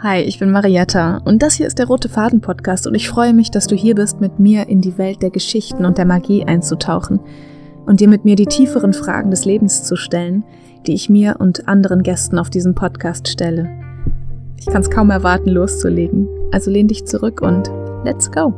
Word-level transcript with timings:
Hi, 0.00 0.20
ich 0.20 0.38
bin 0.38 0.52
Marietta 0.52 1.16
und 1.24 1.42
das 1.42 1.54
hier 1.54 1.66
ist 1.66 1.80
der 1.80 1.88
Rote 1.88 2.08
Faden 2.08 2.40
Podcast 2.40 2.86
und 2.86 2.94
ich 2.94 3.08
freue 3.08 3.34
mich, 3.34 3.50
dass 3.50 3.66
du 3.66 3.74
hier 3.74 3.96
bist, 3.96 4.20
mit 4.20 4.38
mir 4.38 4.68
in 4.68 4.80
die 4.80 4.96
Welt 4.96 5.22
der 5.22 5.30
Geschichten 5.30 5.84
und 5.84 5.98
der 5.98 6.04
Magie 6.04 6.44
einzutauchen 6.44 7.18
und 7.84 7.98
dir 7.98 8.06
mit 8.06 8.24
mir 8.24 8.36
die 8.36 8.46
tieferen 8.46 8.92
Fragen 8.92 9.32
des 9.32 9.44
Lebens 9.44 9.82
zu 9.82 9.96
stellen, 9.96 10.44
die 10.86 10.94
ich 10.94 11.10
mir 11.10 11.38
und 11.40 11.66
anderen 11.66 12.04
Gästen 12.04 12.38
auf 12.38 12.48
diesem 12.48 12.76
Podcast 12.76 13.26
stelle. 13.26 13.68
Ich 14.56 14.66
kann 14.66 14.82
es 14.82 14.88
kaum 14.88 15.10
erwarten, 15.10 15.48
loszulegen. 15.48 16.28
Also 16.52 16.70
lehn 16.70 16.86
dich 16.86 17.04
zurück 17.04 17.40
und 17.40 17.68
let's 18.04 18.30
go! 18.30 18.54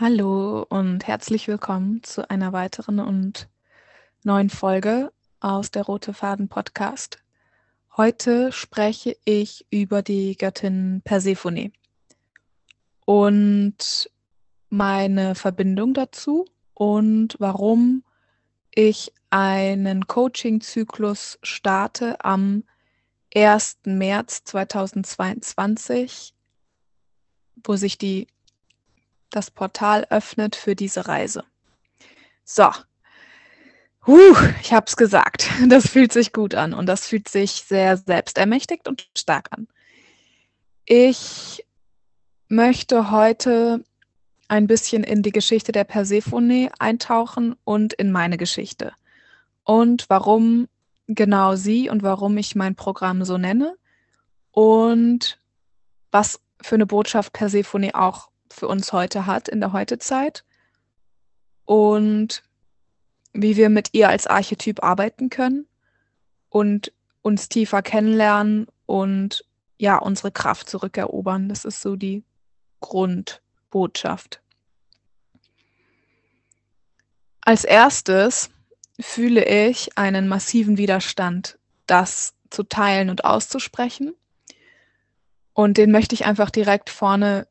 Hallo 0.00 0.64
und 0.70 1.06
herzlich 1.06 1.48
willkommen 1.48 2.02
zu 2.02 2.30
einer 2.30 2.54
weiteren 2.54 2.98
und 2.98 3.46
neuen 4.24 4.48
Folge 4.48 5.12
aus 5.40 5.70
der 5.70 5.82
Rote 5.82 6.14
Faden 6.14 6.48
Podcast. 6.48 7.18
Heute 7.94 8.52
spreche 8.52 9.18
ich 9.26 9.66
über 9.68 10.00
die 10.00 10.34
Göttin 10.38 11.02
Persephone 11.04 11.74
und 13.04 14.10
meine 14.70 15.34
Verbindung 15.34 15.92
dazu 15.92 16.46
und 16.72 17.36
warum 17.38 18.02
ich 18.74 19.12
einen 19.28 20.06
Coaching-Zyklus 20.06 21.38
starte 21.42 22.24
am 22.24 22.64
1. 23.34 23.80
März 23.84 24.44
2022, 24.44 26.32
wo 27.62 27.76
sich 27.76 27.98
die, 27.98 28.26
das 29.28 29.50
Portal 29.50 30.06
öffnet 30.08 30.56
für 30.56 30.74
diese 30.74 31.08
Reise. 31.08 31.44
So, 32.42 32.70
Huh, 34.06 34.36
ich 34.60 34.72
habe 34.72 34.86
es 34.86 34.96
gesagt. 34.96 35.48
Das 35.68 35.88
fühlt 35.88 36.12
sich 36.12 36.32
gut 36.32 36.54
an 36.54 36.74
und 36.74 36.86
das 36.86 37.06
fühlt 37.06 37.28
sich 37.28 37.52
sehr 37.52 37.96
selbstermächtigt 37.96 38.88
und 38.88 39.08
stark 39.16 39.48
an. 39.52 39.68
Ich 40.84 41.64
möchte 42.48 43.10
heute 43.10 43.84
ein 44.48 44.66
bisschen 44.66 45.04
in 45.04 45.22
die 45.22 45.30
Geschichte 45.30 45.72
der 45.72 45.84
Persephone 45.84 46.68
eintauchen 46.78 47.56
und 47.64 47.94
in 47.94 48.10
meine 48.10 48.36
Geschichte. 48.36 48.92
Und 49.64 50.10
warum 50.10 50.68
genau 51.06 51.54
sie 51.54 51.88
und 51.88 52.02
warum 52.02 52.36
ich 52.36 52.56
mein 52.56 52.74
Programm 52.74 53.24
so 53.24 53.38
nenne 53.38 53.76
und 54.50 55.38
was 56.10 56.40
für 56.60 56.74
eine 56.74 56.86
Botschaft 56.86 57.32
Persephone 57.32 57.94
auch 57.94 58.30
für 58.50 58.68
uns 58.68 58.92
heute 58.92 59.26
hat 59.26 59.48
in 59.48 59.60
der 59.60 59.72
Heutezeit 59.72 60.44
und 61.64 62.42
wie 63.32 63.56
wir 63.56 63.68
mit 63.68 63.90
ihr 63.92 64.08
als 64.08 64.26
Archetyp 64.26 64.82
arbeiten 64.82 65.30
können 65.30 65.66
und 66.48 66.92
uns 67.22 67.48
tiefer 67.48 67.82
kennenlernen 67.82 68.66
und 68.86 69.44
ja, 69.78 69.98
unsere 69.98 70.30
Kraft 70.30 70.68
zurückerobern. 70.68 71.48
Das 71.48 71.64
ist 71.64 71.80
so 71.80 71.96
die 71.96 72.24
Grundbotschaft. 72.80 74.40
Als 77.40 77.64
erstes 77.64 78.50
fühle 79.00 79.44
ich 79.44 79.98
einen 79.98 80.28
massiven 80.28 80.78
Widerstand, 80.78 81.58
das 81.86 82.34
zu 82.50 82.62
teilen 82.62 83.10
und 83.10 83.24
auszusprechen. 83.24 84.14
Und 85.52 85.76
den 85.76 85.90
möchte 85.90 86.14
ich 86.14 86.24
einfach 86.24 86.50
direkt 86.50 86.90
vorne 86.90 87.48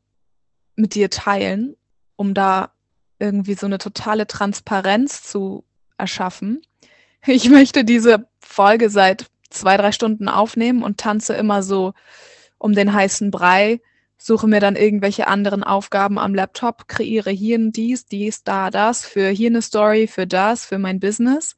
mit 0.76 0.94
dir 0.94 1.10
teilen, 1.10 1.76
um 2.16 2.34
da 2.34 2.72
irgendwie 3.18 3.54
so 3.54 3.66
eine 3.66 3.78
totale 3.78 4.26
Transparenz 4.26 5.22
zu 5.22 5.64
erschaffen. 6.02 6.60
Ich 7.24 7.48
möchte 7.48 7.84
diese 7.84 8.26
Folge 8.40 8.90
seit 8.90 9.26
zwei, 9.48 9.76
drei 9.76 9.92
Stunden 9.92 10.28
aufnehmen 10.28 10.82
und 10.82 10.98
tanze 10.98 11.34
immer 11.34 11.62
so 11.62 11.94
um 12.58 12.74
den 12.74 12.92
heißen 12.92 13.30
Brei, 13.30 13.80
suche 14.18 14.48
mir 14.48 14.60
dann 14.60 14.76
irgendwelche 14.76 15.26
anderen 15.28 15.62
Aufgaben 15.62 16.18
am 16.18 16.34
Laptop, 16.34 16.88
kreiere 16.88 17.30
hier 17.30 17.58
dies, 17.70 18.06
dies, 18.06 18.44
da, 18.44 18.70
das, 18.70 19.04
für 19.04 19.28
hier 19.28 19.50
eine 19.50 19.62
Story, 19.62 20.06
für 20.06 20.26
das, 20.26 20.64
für 20.66 20.78
mein 20.78 21.00
Business. 21.00 21.56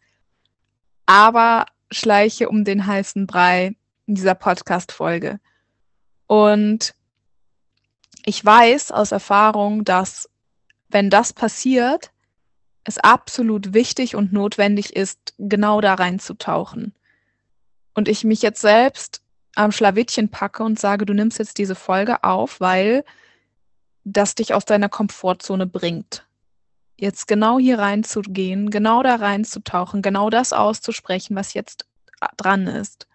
Aber 1.06 1.66
schleiche 1.90 2.48
um 2.48 2.64
den 2.64 2.86
heißen 2.86 3.26
Brei 3.26 3.76
in 4.06 4.14
dieser 4.14 4.34
Podcast-Folge. 4.34 5.40
Und 6.26 6.94
ich 8.24 8.44
weiß 8.44 8.92
aus 8.92 9.12
Erfahrung, 9.12 9.84
dass 9.84 10.28
wenn 10.88 11.10
das 11.10 11.32
passiert, 11.32 12.10
es 12.84 12.98
absolut 12.98 13.72
wichtig 13.72 14.14
und 14.14 14.32
notwendig 14.32 14.94
ist, 14.94 15.34
genau 15.38 15.80
da 15.80 15.94
reinzutauchen. 15.94 16.94
Und 17.94 18.08
ich 18.08 18.24
mich 18.24 18.42
jetzt 18.42 18.60
selbst 18.60 19.22
am 19.54 19.72
Schlawittchen 19.72 20.28
packe 20.28 20.62
und 20.62 20.78
sage, 20.78 21.06
du 21.06 21.14
nimmst 21.14 21.38
jetzt 21.38 21.58
diese 21.58 21.74
Folge 21.74 22.24
auf, 22.24 22.60
weil 22.60 23.04
das 24.04 24.34
dich 24.34 24.52
aus 24.52 24.64
deiner 24.64 24.88
Komfortzone 24.88 25.66
bringt. 25.66 26.26
Jetzt 26.96 27.26
genau 27.26 27.58
hier 27.58 27.78
reinzugehen, 27.78 28.70
genau 28.70 29.02
da 29.02 29.16
reinzutauchen, 29.16 30.02
genau 30.02 30.28
das 30.28 30.52
auszusprechen, 30.52 31.34
was 31.36 31.54
jetzt 31.54 31.86
dran 32.36 32.66
ist. 32.66 33.06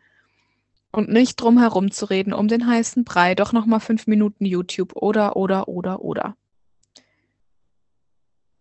Und 0.91 1.09
nicht 1.09 1.39
drum 1.39 1.59
herum 1.59 1.91
zu 1.91 2.05
reden, 2.05 2.33
um 2.33 2.47
den 2.47 2.65
heißen 2.65 3.03
Brei, 3.03 3.35
doch 3.35 3.53
nochmal 3.53 3.79
fünf 3.79 4.07
Minuten 4.07 4.45
YouTube 4.45 4.95
oder, 4.95 5.35
oder, 5.35 5.67
oder, 5.67 6.01
oder. 6.01 6.35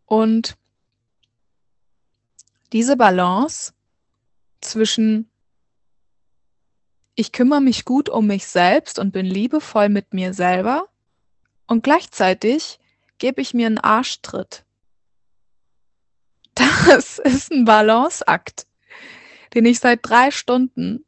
Und 0.04 0.56
diese 2.72 2.96
Balance 2.96 3.72
zwischen 4.60 5.30
ich 7.14 7.32
kümmere 7.32 7.60
mich 7.60 7.84
gut 7.84 8.08
um 8.08 8.28
mich 8.28 8.46
selbst 8.46 8.98
und 8.98 9.10
bin 9.10 9.26
liebevoll 9.26 9.88
mit 9.88 10.14
mir 10.14 10.34
selber 10.34 10.86
und 11.66 11.82
gleichzeitig 11.82 12.78
gebe 13.18 13.40
ich 13.40 13.54
mir 13.54 13.66
einen 13.66 13.78
Arschtritt. 13.78 14.64
Das 16.86 17.18
ist 17.18 17.52
ein 17.52 17.64
Balanceakt, 17.64 18.66
den 19.54 19.66
ich 19.66 19.78
seit 19.78 20.00
drei 20.02 20.30
Stunden 20.30 21.04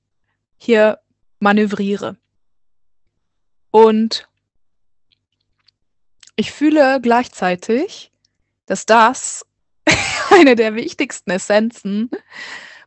hier 0.57 1.01
manövriere. 1.39 2.17
Und 3.71 4.29
ich 6.37 6.53
fühle 6.53 7.01
gleichzeitig, 7.01 8.13
dass 8.67 8.85
das 8.85 9.47
eine 10.39 10.57
der 10.57 10.75
wichtigsten 10.75 11.31
Essenzen 11.31 12.11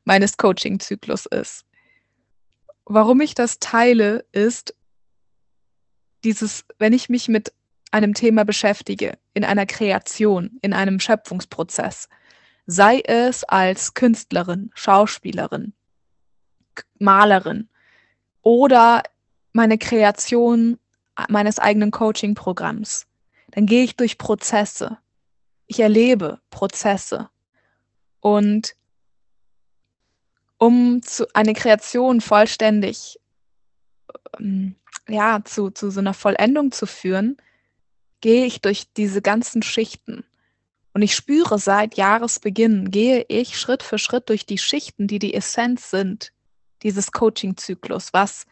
meines 0.05 0.37
Coaching-Zyklus 0.37 1.25
ist. 1.25 1.65
Warum 2.85 3.21
ich 3.21 3.35
das 3.35 3.59
teile, 3.59 4.25
ist 4.31 4.75
dieses, 6.23 6.65
wenn 6.79 6.93
ich 6.93 7.09
mich 7.09 7.27
mit 7.27 7.53
einem 7.91 8.13
Thema 8.13 8.43
beschäftige, 8.43 9.17
in 9.33 9.43
einer 9.43 9.65
Kreation, 9.65 10.57
in 10.61 10.73
einem 10.73 10.99
Schöpfungsprozess, 10.99 12.09
sei 12.65 13.01
es 13.05 13.43
als 13.43 13.93
Künstlerin, 13.93 14.71
Schauspielerin, 14.73 15.73
Malerin 16.97 17.69
oder 18.41 19.03
meine 19.51 19.77
Kreation 19.77 20.79
meines 21.29 21.59
eigenen 21.59 21.91
Coaching-Programms, 21.91 23.05
dann 23.51 23.65
gehe 23.65 23.83
ich 23.83 23.95
durch 23.95 24.17
Prozesse. 24.17 24.97
Ich 25.67 25.79
erlebe 25.79 26.41
Prozesse. 26.49 27.29
Und 28.23 28.77
um 30.57 31.01
zu, 31.01 31.27
eine 31.35 31.53
Kreation 31.53 32.21
vollständig 32.21 33.19
ähm, 34.39 34.75
ja, 35.09 35.43
zu, 35.43 35.71
zu 35.71 35.91
so 35.91 35.99
einer 35.99 36.13
Vollendung 36.13 36.71
zu 36.71 36.85
führen, 36.85 37.35
gehe 38.21 38.45
ich 38.45 38.61
durch 38.61 38.85
diese 38.93 39.21
ganzen 39.21 39.61
Schichten. 39.61 40.23
Und 40.93 41.01
ich 41.01 41.15
spüre 41.15 41.59
seit 41.59 41.95
Jahresbeginn, 41.95 42.91
gehe 42.91 43.25
ich 43.27 43.59
Schritt 43.59 43.83
für 43.83 43.97
Schritt 43.97 44.29
durch 44.29 44.45
die 44.45 44.57
Schichten, 44.57 45.05
die 45.05 45.19
die 45.19 45.33
Essenz 45.33 45.89
sind 45.89 46.31
dieses 46.81 47.11
Coaching-Zyklus, 47.11 48.13
was 48.13 48.45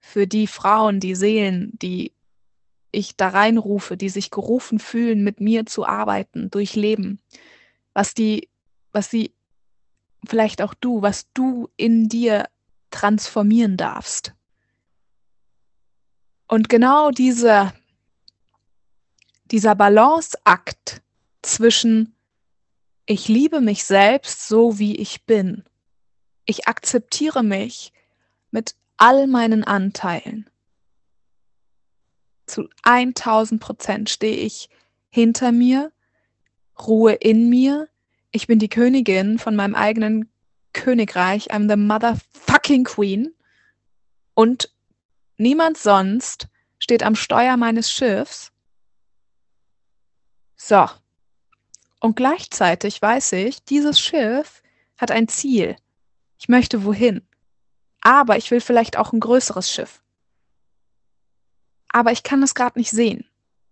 für 0.00 0.26
die 0.26 0.46
Frauen, 0.46 1.00
die 1.00 1.14
Seelen, 1.14 1.70
die 1.80 2.12
ich 2.92 3.16
da 3.16 3.28
reinrufe, 3.28 3.96
die 3.96 4.10
sich 4.10 4.30
gerufen 4.30 4.78
fühlen, 4.78 5.24
mit 5.24 5.40
mir 5.40 5.64
zu 5.64 5.86
arbeiten, 5.86 6.50
durchleben, 6.50 7.20
was 7.94 8.12
die 8.12 8.50
was 8.94 9.10
sie, 9.10 9.34
vielleicht 10.26 10.62
auch 10.62 10.74
du, 10.74 11.02
was 11.02 11.30
du 11.32 11.68
in 11.76 12.08
dir 12.08 12.48
transformieren 12.90 13.76
darfst. 13.76 14.34
Und 16.48 16.68
genau 16.68 17.10
dieser, 17.10 17.74
dieser 19.50 19.74
Balanceakt 19.74 21.02
zwischen 21.42 22.14
ich 23.06 23.28
liebe 23.28 23.60
mich 23.60 23.84
selbst 23.84 24.48
so, 24.48 24.78
wie 24.78 24.96
ich 24.96 25.24
bin. 25.24 25.64
Ich 26.46 26.68
akzeptiere 26.68 27.42
mich 27.42 27.92
mit 28.50 28.76
all 28.96 29.26
meinen 29.26 29.62
Anteilen. 29.62 30.48
Zu 32.46 32.68
1000 32.82 33.60
Prozent 33.60 34.10
stehe 34.10 34.36
ich 34.36 34.70
hinter 35.10 35.52
mir, 35.52 35.92
Ruhe 36.78 37.12
in 37.12 37.50
mir, 37.50 37.88
ich 38.34 38.48
bin 38.48 38.58
die 38.58 38.68
Königin 38.68 39.38
von 39.38 39.54
meinem 39.54 39.76
eigenen 39.76 40.28
Königreich. 40.72 41.52
I'm 41.52 41.68
the 41.70 41.76
motherfucking 41.76 42.82
Queen. 42.82 43.32
Und 44.34 44.74
niemand 45.36 45.78
sonst 45.78 46.48
steht 46.80 47.04
am 47.04 47.14
Steuer 47.14 47.56
meines 47.56 47.92
Schiffs. 47.92 48.50
So. 50.56 50.88
Und 52.00 52.16
gleichzeitig 52.16 53.00
weiß 53.00 53.32
ich, 53.34 53.62
dieses 53.64 54.00
Schiff 54.00 54.64
hat 54.98 55.12
ein 55.12 55.28
Ziel. 55.28 55.76
Ich 56.36 56.48
möchte 56.48 56.84
wohin. 56.84 57.22
Aber 58.00 58.36
ich 58.36 58.50
will 58.50 58.60
vielleicht 58.60 58.98
auch 58.98 59.12
ein 59.12 59.20
größeres 59.20 59.70
Schiff. 59.70 60.02
Aber 61.88 62.10
ich 62.10 62.24
kann 62.24 62.42
es 62.42 62.56
gerade 62.56 62.80
nicht 62.80 62.90
sehen. 62.90 63.24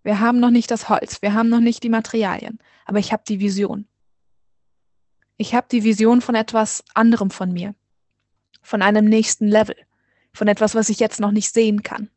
Wir 0.03 0.21
haben 0.21 0.39
noch 0.39 0.51
nicht 0.51 0.71
das 0.71 0.87
Holz, 0.87 1.21
wir 1.21 1.33
haben 1.33 1.49
noch 1.49 1.59
nicht 1.59 1.83
die 1.83 1.89
Materialien, 1.89 2.59
aber 2.85 2.99
ich 2.99 3.11
habe 3.11 3.23
die 3.27 3.41
Vision. 3.41 3.87
Ich 5.37 5.55
habe 5.55 5.67
die 5.71 5.83
Vision 5.83 6.21
von 6.21 6.35
etwas 6.35 6.83
anderem 6.93 7.31
von 7.31 7.51
mir, 7.51 7.75
von 8.61 8.81
einem 8.81 9.05
nächsten 9.05 9.47
Level, 9.47 9.75
von 10.33 10.47
etwas, 10.47 10.75
was 10.75 10.89
ich 10.89 10.99
jetzt 10.99 11.19
noch 11.19 11.31
nicht 11.31 11.51
sehen 11.53 11.83
kann. 11.83 12.09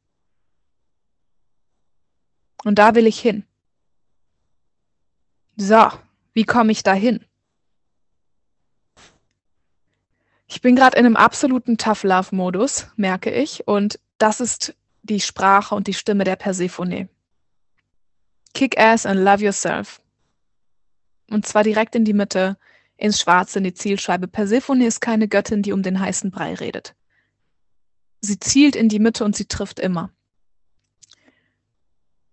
Und 2.65 2.79
da 2.79 2.95
will 2.95 3.07
ich 3.07 3.21
hin. 3.21 3.45
So, 5.57 5.89
wie 6.33 6.45
komme 6.45 6.73
ich 6.73 6.83
da 6.83 6.93
hin? 6.93 7.25
Ich 10.49 10.61
bin 10.61 10.77
gerade 10.77 10.99
in 10.99 11.07
einem 11.07 11.17
absoluten 11.17 11.79
Tough-Love-Modus, 11.79 12.89
merke 12.97 13.31
ich, 13.31 13.67
und 13.67 13.99
das 14.19 14.41
ist 14.41 14.75
die 15.03 15.21
Sprache 15.21 15.75
und 15.75 15.87
die 15.87 15.95
Stimme 15.95 16.25
der 16.25 16.37
Persephone. 16.37 17.09
Kick 18.55 18.79
ass 18.79 19.07
and 19.07 19.21
love 19.21 19.45
yourself. 19.45 20.01
Und 21.31 21.47
zwar 21.47 21.63
direkt 21.63 21.95
in 21.95 22.05
die 22.05 22.15
Mitte, 22.15 22.57
ins 22.97 23.21
Schwarze, 23.21 23.59
in 23.59 23.65
die 23.65 23.75
Zielscheibe. 23.75 24.29
Persephone 24.29 24.83
ist 24.83 25.01
keine 25.01 25.29
Göttin, 25.29 25.63
die 25.63 25.73
um 25.73 25.83
den 25.83 26.01
heißen 26.01 26.31
Brei 26.31 26.55
redet. 26.55 26.95
Sie 28.21 28.39
zielt 28.39 28.77
in 28.77 28.89
die 28.89 28.99
Mitte 28.99 29.25
und 29.25 29.37
sie 29.37 29.47
trifft 29.47 29.79
immer. 29.79 30.11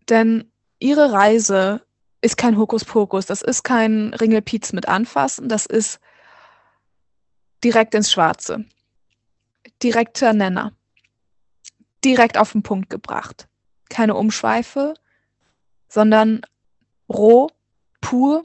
Denn 0.10 0.52
ihre 0.80 1.12
Reise 1.12 1.82
ist 2.22 2.38
kein 2.38 2.58
Hokuspokus, 2.58 3.26
das 3.26 3.42
ist 3.42 3.64
kein 3.64 4.14
Ringelpiez 4.14 4.74
mit 4.74 4.88
Anfassen, 4.88 5.50
das 5.50 5.66
ist 5.66 6.00
direkt 7.64 7.94
ins 7.96 8.12
Schwarze. 8.12 8.66
Direkter 9.82 10.34
Nenner. 10.34 10.74
Direkt 12.04 12.38
auf 12.38 12.52
den 12.52 12.64
Punkt 12.64 12.90
gebracht. 12.90 13.48
Keine 13.90 14.16
Umschweife, 14.16 14.94
sondern 15.88 16.42
roh, 17.08 17.50
pur, 18.02 18.44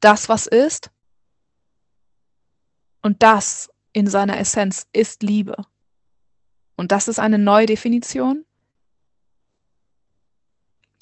das, 0.00 0.28
was 0.28 0.46
ist. 0.46 0.91
Und 3.02 3.22
das 3.22 3.70
in 3.92 4.06
seiner 4.06 4.38
Essenz 4.38 4.86
ist 4.92 5.22
Liebe. 5.22 5.56
Und 6.76 6.92
das 6.92 7.08
ist 7.08 7.18
eine 7.18 7.38
neue 7.38 7.66
Definition, 7.66 8.44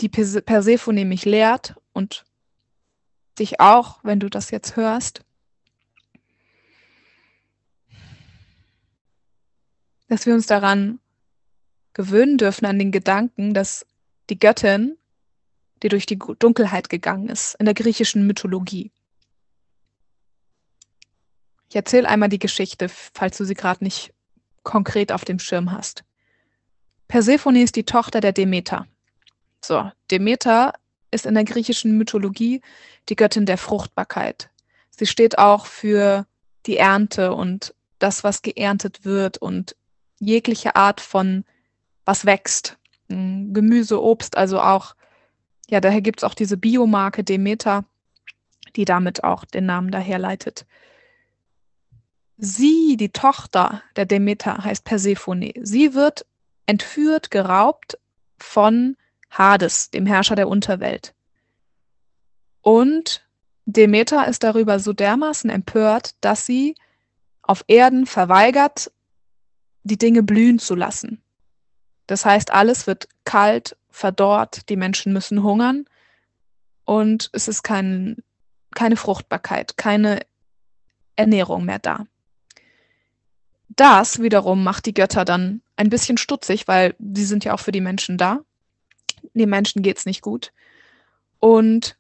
die 0.00 0.08
Persephone 0.08 1.05
mich 1.05 1.25
lehrt 1.25 1.75
und 1.93 2.25
dich 3.38 3.61
auch, 3.61 4.00
wenn 4.02 4.19
du 4.19 4.29
das 4.29 4.50
jetzt 4.50 4.76
hörst, 4.76 5.23
dass 10.08 10.26
wir 10.26 10.35
uns 10.35 10.47
daran 10.47 10.99
gewöhnen 11.93 12.38
dürfen, 12.38 12.67
an 12.67 12.79
den 12.79 12.93
Gedanken, 12.93 13.55
dass 13.55 13.87
die 14.29 14.38
Göttin, 14.38 14.97
die 15.82 15.88
durch 15.88 16.06
die 16.06 16.19
Dunkelheit 16.19 16.88
gegangen 16.88 17.29
ist, 17.29 17.55
in 17.56 17.67
der 17.67 17.75
griechischen 17.75 18.26
Mythologie. 18.26 18.91
Ich 21.70 21.76
erzähle 21.76 22.08
einmal 22.08 22.28
die 22.28 22.40
Geschichte, 22.40 22.88
falls 22.88 23.38
du 23.38 23.44
sie 23.44 23.55
gerade 23.55 23.84
nicht 23.84 24.12
konkret 24.64 25.12
auf 25.12 25.25
dem 25.25 25.38
Schirm 25.38 25.70
hast. 25.70 26.02
Persephone 27.06 27.62
ist 27.62 27.76
die 27.76 27.84
Tochter 27.84 28.20
der 28.20 28.32
Demeter. 28.32 28.88
So, 29.64 29.90
Demeter 30.11 30.75
ist 31.12 31.26
in 31.26 31.34
der 31.34 31.44
griechischen 31.44 31.96
Mythologie 31.96 32.61
die 33.08 33.14
Göttin 33.14 33.46
der 33.46 33.56
Fruchtbarkeit. 33.56 34.50
Sie 34.90 35.06
steht 35.06 35.38
auch 35.38 35.67
für 35.67 36.26
die 36.67 36.76
Ernte 36.76 37.34
und 37.34 37.73
das, 38.00 38.25
was 38.25 38.43
geerntet 38.43 39.05
wird 39.05 39.38
und 39.38 39.76
jegliche 40.19 40.75
Art 40.75 41.00
von 41.00 41.44
was 42.05 42.26
wächst. 42.26 42.78
Hm, 43.08 43.55
Gemüse, 43.55 44.02
Obst, 44.02 44.37
also 44.37 44.61
auch, 44.61 44.96
ja, 45.69 45.81
daher 45.81 46.00
gibt 46.00 46.20
es 46.20 46.25
auch 46.25 46.34
diese 46.34 46.56
Biomarke 46.56 47.23
Demeter, 47.23 47.84
die 48.75 48.84
damit 48.84 49.23
auch 49.23 49.44
den 49.44 49.66
Namen 49.66 49.93
daherleitet. 49.93 50.66
Sie, 52.42 52.96
die 52.96 53.10
Tochter 53.10 53.82
der 53.96 54.06
Demeter, 54.06 54.64
heißt 54.64 54.84
Persephone. 54.84 55.52
Sie 55.60 55.92
wird 55.92 56.25
entführt, 56.64 57.31
geraubt 57.31 57.98
von 58.38 58.96
Hades, 59.31 59.90
dem 59.90 60.06
Herrscher 60.06 60.37
der 60.37 60.48
Unterwelt. 60.48 61.14
Und 62.62 63.26
Demeter 63.66 64.26
ist 64.26 64.42
darüber 64.42 64.78
so 64.78 64.94
dermaßen 64.94 65.50
empört, 65.50 66.14
dass 66.22 66.46
sie 66.46 66.75
auf 67.42 67.62
Erden 67.69 68.06
verweigert, 68.06 68.90
die 69.82 69.98
Dinge 69.98 70.22
blühen 70.22 70.58
zu 70.58 70.75
lassen. 70.75 71.22
Das 72.06 72.25
heißt, 72.25 72.52
alles 72.52 72.87
wird 72.87 73.08
kalt, 73.25 73.76
verdorrt, 73.90 74.69
die 74.70 74.76
Menschen 74.76 75.12
müssen 75.12 75.42
hungern 75.42 75.84
und 76.87 77.28
es 77.34 77.48
ist 77.48 77.62
kein, 77.62 78.16
keine 78.75 78.96
Fruchtbarkeit, 78.96 79.76
keine 79.76 80.20
Ernährung 81.16 81.66
mehr 81.66 81.78
da. 81.78 82.06
Das 83.76 84.20
wiederum 84.20 84.62
macht 84.64 84.87
die 84.87 84.94
Götter 84.94 85.25
dann 85.25 85.62
ein 85.76 85.90
bisschen 85.90 86.19
stutzig, 86.19 86.69
weil 86.69 86.94
sie 86.99 87.25
sind 87.25 87.44
ja 87.44 87.55
auch 87.55 87.61
für 87.61 87.72
die 87.72 87.81
Menschen 87.81 88.19
da 88.19 88.40
den 89.34 89.50
Menschen 89.50 89.82
geht 89.82 89.99
es 89.99 90.06
nicht 90.06 90.22
gut. 90.22 90.52
Und 91.38 91.96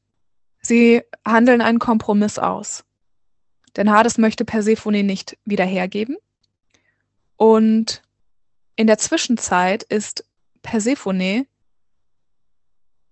sie 0.60 1.02
handeln 1.26 1.60
einen 1.60 1.78
Kompromiss 1.78 2.38
aus. 2.38 2.84
Denn 3.76 3.90
Hades 3.90 4.18
möchte 4.18 4.44
Persephone 4.44 5.04
nicht 5.04 5.38
wieder 5.44 5.64
hergeben. 5.64 6.16
Und 7.36 8.02
in 8.76 8.86
der 8.86 8.98
Zwischenzeit 8.98 9.82
ist 9.84 10.24
Persephone 10.62 11.46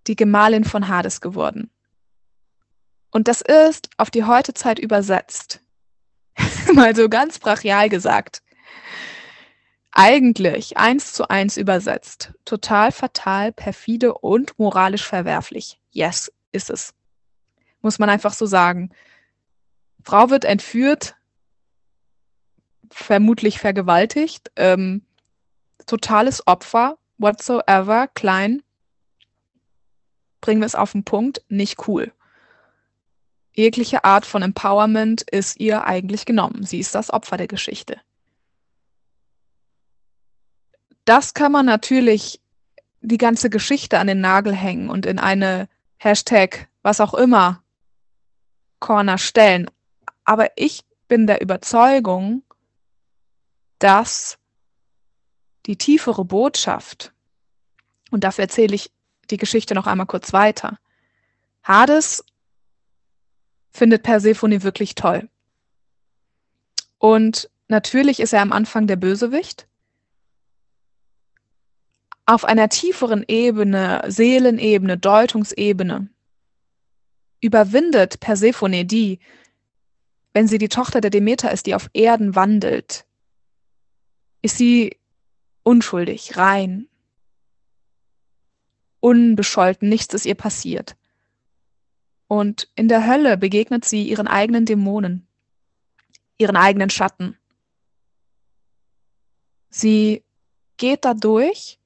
die 0.06 0.16
Gemahlin 0.16 0.64
von 0.64 0.88
Hades 0.88 1.20
geworden. 1.20 1.70
Und 3.10 3.28
das 3.28 3.40
ist 3.40 3.88
auf 3.96 4.10
die 4.10 4.24
Heutezeit 4.24 4.78
übersetzt. 4.78 5.60
Mal 6.74 6.94
so 6.94 7.08
ganz 7.08 7.38
brachial 7.38 7.88
gesagt 7.88 8.42
eigentlich 9.92 10.76
eins 10.76 11.12
zu 11.12 11.28
eins 11.28 11.56
übersetzt. 11.56 12.32
Total 12.44 12.92
fatal, 12.92 13.52
perfide 13.52 14.14
und 14.14 14.58
moralisch 14.58 15.04
verwerflich. 15.04 15.80
Yes, 15.90 16.32
ist 16.52 16.70
es. 16.70 16.94
Muss 17.82 17.98
man 17.98 18.10
einfach 18.10 18.32
so 18.32 18.46
sagen. 18.46 18.90
Frau 20.02 20.30
wird 20.30 20.44
entführt, 20.44 21.16
vermutlich 22.90 23.58
vergewaltigt, 23.58 24.50
ähm, 24.56 25.02
totales 25.86 26.46
Opfer, 26.46 26.98
whatsoever, 27.18 28.08
klein. 28.14 28.62
Bringen 30.40 30.60
wir 30.60 30.66
es 30.66 30.74
auf 30.74 30.92
den 30.92 31.04
Punkt, 31.04 31.42
nicht 31.48 31.88
cool. 31.88 32.12
Jegliche 33.52 34.04
Art 34.04 34.24
von 34.24 34.42
Empowerment 34.42 35.22
ist 35.22 35.58
ihr 35.58 35.84
eigentlich 35.84 36.24
genommen. 36.24 36.64
Sie 36.64 36.78
ist 36.78 36.94
das 36.94 37.10
Opfer 37.10 37.36
der 37.36 37.48
Geschichte. 37.48 38.00
Das 41.08 41.32
kann 41.32 41.52
man 41.52 41.64
natürlich 41.64 42.40
die 43.00 43.16
ganze 43.16 43.48
Geschichte 43.48 43.98
an 43.98 44.08
den 44.08 44.20
Nagel 44.20 44.54
hängen 44.54 44.90
und 44.90 45.06
in 45.06 45.18
eine 45.18 45.68
Hashtag, 45.96 46.68
was 46.82 47.00
auch 47.00 47.14
immer, 47.14 47.62
Corner 48.78 49.16
stellen. 49.16 49.70
Aber 50.24 50.50
ich 50.56 50.84
bin 51.08 51.26
der 51.26 51.40
Überzeugung, 51.40 52.42
dass 53.78 54.38
die 55.64 55.76
tiefere 55.76 56.24
Botschaft, 56.24 57.12
und 58.10 58.24
dafür 58.24 58.42
erzähle 58.42 58.74
ich 58.74 58.90
die 59.30 59.38
Geschichte 59.38 59.74
noch 59.74 59.86
einmal 59.86 60.06
kurz 60.06 60.32
weiter, 60.32 60.78
Hades 61.62 62.24
findet 63.70 64.02
Persephone 64.02 64.62
wirklich 64.62 64.94
toll. 64.94 65.28
Und 66.98 67.48
natürlich 67.68 68.20
ist 68.20 68.32
er 68.32 68.42
am 68.42 68.52
Anfang 68.52 68.86
der 68.86 68.96
Bösewicht, 68.96 69.67
auf 72.28 72.44
einer 72.44 72.68
tieferen 72.68 73.24
Ebene, 73.26 74.02
Seelenebene, 74.06 74.98
Deutungsebene, 74.98 76.10
überwindet 77.40 78.20
Persephone 78.20 78.86
die, 78.86 79.18
wenn 80.34 80.46
sie 80.46 80.58
die 80.58 80.68
Tochter 80.68 81.00
der 81.00 81.10
Demeter 81.10 81.50
ist, 81.50 81.64
die 81.64 81.74
auf 81.74 81.88
Erden 81.94 82.34
wandelt, 82.34 83.06
ist 84.42 84.58
sie 84.58 84.98
unschuldig, 85.62 86.36
rein, 86.36 86.86
unbescholten, 89.00 89.88
nichts 89.88 90.12
ist 90.12 90.26
ihr 90.26 90.34
passiert. 90.34 90.96
Und 92.26 92.68
in 92.74 92.88
der 92.88 93.06
Hölle 93.06 93.38
begegnet 93.38 93.86
sie 93.86 94.06
ihren 94.06 94.28
eigenen 94.28 94.66
Dämonen, 94.66 95.26
ihren 96.36 96.56
eigenen 96.56 96.90
Schatten. 96.90 97.38
Sie 99.70 100.22
geht 100.76 101.06
da 101.06 101.14
durch, 101.14 101.77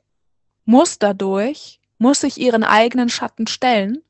muss 0.65 0.99
dadurch, 0.99 1.81
muss 1.99 2.21
sich 2.21 2.39
ihren 2.39 2.65
eigenen 2.65 3.09
Schatten 3.09 3.47
stellen. 3.47 4.03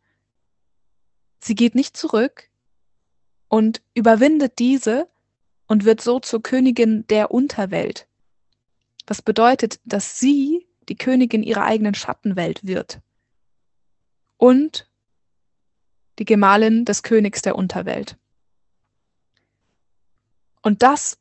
Sie 1.40 1.54
geht 1.54 1.74
nicht 1.74 1.96
zurück 1.96 2.48
und 3.48 3.82
überwindet 3.94 4.58
diese 4.58 5.08
und 5.66 5.84
wird 5.84 6.00
so 6.00 6.20
zur 6.20 6.42
Königin 6.42 7.06
der 7.08 7.30
Unterwelt. 7.30 8.06
Was 9.06 9.22
bedeutet, 9.22 9.80
dass 9.84 10.18
sie 10.18 10.66
die 10.88 10.96
Königin 10.96 11.42
ihrer 11.42 11.64
eigenen 11.64 11.94
Schattenwelt 11.94 12.66
wird 12.66 13.00
und 14.36 14.88
die 16.18 16.24
Gemahlin 16.24 16.84
des 16.84 17.02
Königs 17.02 17.42
der 17.42 17.56
Unterwelt. 17.56 18.16
Und 20.62 20.82
das 20.82 21.18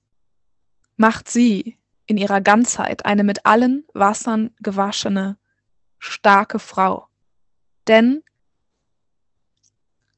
macht 0.98 1.30
sie 1.30 1.78
in 2.12 2.18
ihrer 2.18 2.42
Ganzheit 2.42 3.06
eine 3.06 3.24
mit 3.24 3.46
allen 3.46 3.86
Wassern 3.94 4.54
gewaschene, 4.60 5.38
starke 5.98 6.60
Frau. 6.60 7.08
Denn 7.88 8.22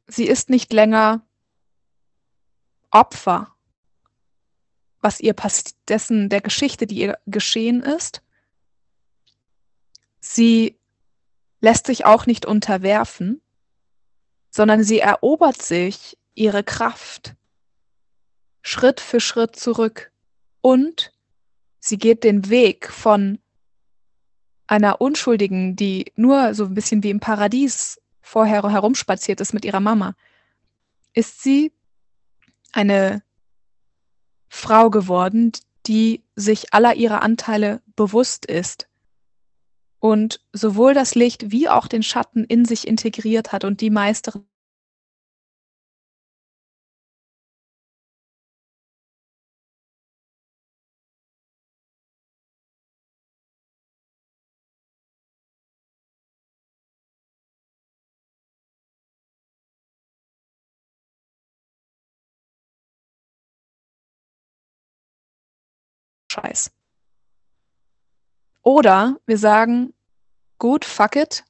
sie 0.07 0.25
ist 0.25 0.50
nicht 0.50 0.73
länger 0.73 1.21
Opfer, 2.89 3.53
was 5.01 5.19
ihr 5.19 5.35
dessen 5.88 6.29
der 6.29 6.41
Geschichte, 6.41 6.88
die 6.88 6.95
ihr 6.95 7.19
geschehen 7.27 7.83
ist. 7.83 8.23
Sie 10.19 10.79
lässt 11.62 11.85
sich 11.85 12.05
auch 12.05 12.25
nicht 12.25 12.47
unterwerfen, 12.47 13.39
sondern 14.50 14.83
sie 14.83 15.00
erobert 15.00 15.62
sich 15.62 16.17
ihre 16.33 16.63
Kraft 16.63 17.35
Schritt 18.63 19.00
für 19.00 19.19
Schritt 19.19 19.55
zurück 19.55 20.12
und 20.62 21.12
sie 21.83 21.97
geht 21.97 22.23
den 22.23 22.49
Weg 22.49 22.89
von 22.89 23.39
einer 24.67 25.01
Unschuldigen, 25.01 25.75
die 25.75 26.13
nur 26.15 26.55
so 26.55 26.63
ein 26.63 26.73
bisschen 26.73 27.03
wie 27.03 27.09
im 27.09 27.19
Paradies 27.19 27.99
vorher 28.21 28.63
herumspaziert 28.71 29.41
ist 29.41 29.53
mit 29.53 29.65
ihrer 29.65 29.81
Mama, 29.81 30.15
ist 31.13 31.43
sie 31.43 31.73
eine 32.71 33.21
Frau 34.47 34.89
geworden, 34.89 35.51
die 35.85 36.23
sich 36.37 36.73
aller 36.73 36.95
ihrer 36.95 37.21
Anteile 37.21 37.81
bewusst 37.97 38.45
ist 38.45 38.87
und 39.99 40.39
sowohl 40.53 40.93
das 40.93 41.15
Licht 41.15 41.51
wie 41.51 41.67
auch 41.67 41.87
den 41.87 42.01
Schatten 42.01 42.45
in 42.45 42.63
sich 42.63 42.87
integriert 42.87 43.51
hat 43.51 43.65
und 43.65 43.81
die 43.81 43.89
Meisterin 43.89 44.45
Scheiß. 66.33 66.71
Oder 68.63 69.19
wir 69.25 69.37
sagen, 69.37 69.93
gut, 70.57 70.85
fuck 70.85 71.15
it. 71.15 71.43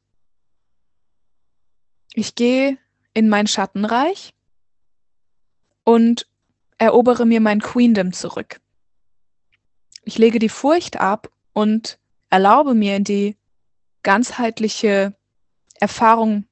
Ich 2.13 2.35
gehe 2.35 2.77
in 3.13 3.29
mein 3.29 3.47
Schattenreich 3.47 4.33
und 5.83 6.27
erobere 6.77 7.25
mir 7.25 7.39
mein 7.39 7.61
Queendom 7.61 8.13
zurück. 8.13 8.59
Ich 10.03 10.17
lege 10.17 10.39
die 10.39 10.49
Furcht 10.49 10.99
ab 10.99 11.31
und 11.53 11.97
erlaube 12.29 12.73
mir 12.73 12.99
die 12.99 13.37
ganzheitliche 14.01 15.15
Erfahrung 15.79 16.45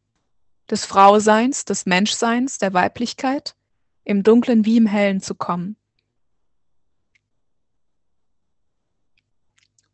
des 0.69 0.85
Frauseins, 0.85 1.65
des 1.65 1.85
Menschseins, 1.85 2.59
der 2.59 2.73
Weiblichkeit 2.73 3.55
im 4.03 4.23
Dunklen 4.23 4.63
wie 4.65 4.77
im 4.77 4.87
Hellen 4.87 5.21
zu 5.21 5.35
kommen. 5.35 5.75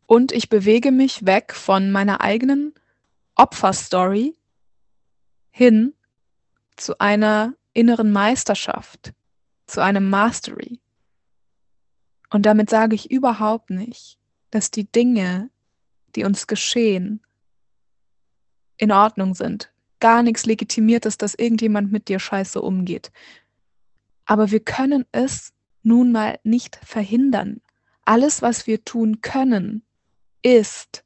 Und 0.08 0.32
ich 0.32 0.48
bewege 0.48 0.90
mich 0.90 1.26
weg 1.26 1.52
von 1.52 1.90
meiner 1.90 2.22
eigenen 2.22 2.72
Opferstory 3.34 4.34
hin 5.50 5.92
zu 6.76 6.98
einer 6.98 7.52
inneren 7.74 8.10
Meisterschaft, 8.10 9.12
zu 9.66 9.82
einem 9.82 10.08
Mastery. 10.08 10.80
Und 12.30 12.46
damit 12.46 12.70
sage 12.70 12.94
ich 12.94 13.10
überhaupt 13.10 13.68
nicht, 13.68 14.18
dass 14.50 14.70
die 14.70 14.90
Dinge, 14.90 15.50
die 16.16 16.24
uns 16.24 16.46
geschehen, 16.46 17.20
in 18.78 18.92
Ordnung 18.92 19.34
sind. 19.34 19.70
Gar 20.00 20.22
nichts 20.22 20.46
legitimiert 20.46 21.04
ist, 21.04 21.20
dass 21.20 21.34
irgendjemand 21.34 21.92
mit 21.92 22.08
dir 22.08 22.18
scheiße 22.18 22.62
umgeht. 22.62 23.12
Aber 24.24 24.50
wir 24.50 24.60
können 24.60 25.04
es 25.12 25.52
nun 25.82 26.12
mal 26.12 26.40
nicht 26.44 26.76
verhindern. 26.82 27.60
Alles, 28.06 28.40
was 28.40 28.66
wir 28.66 28.86
tun 28.86 29.20
können, 29.20 29.82
ist 30.42 31.04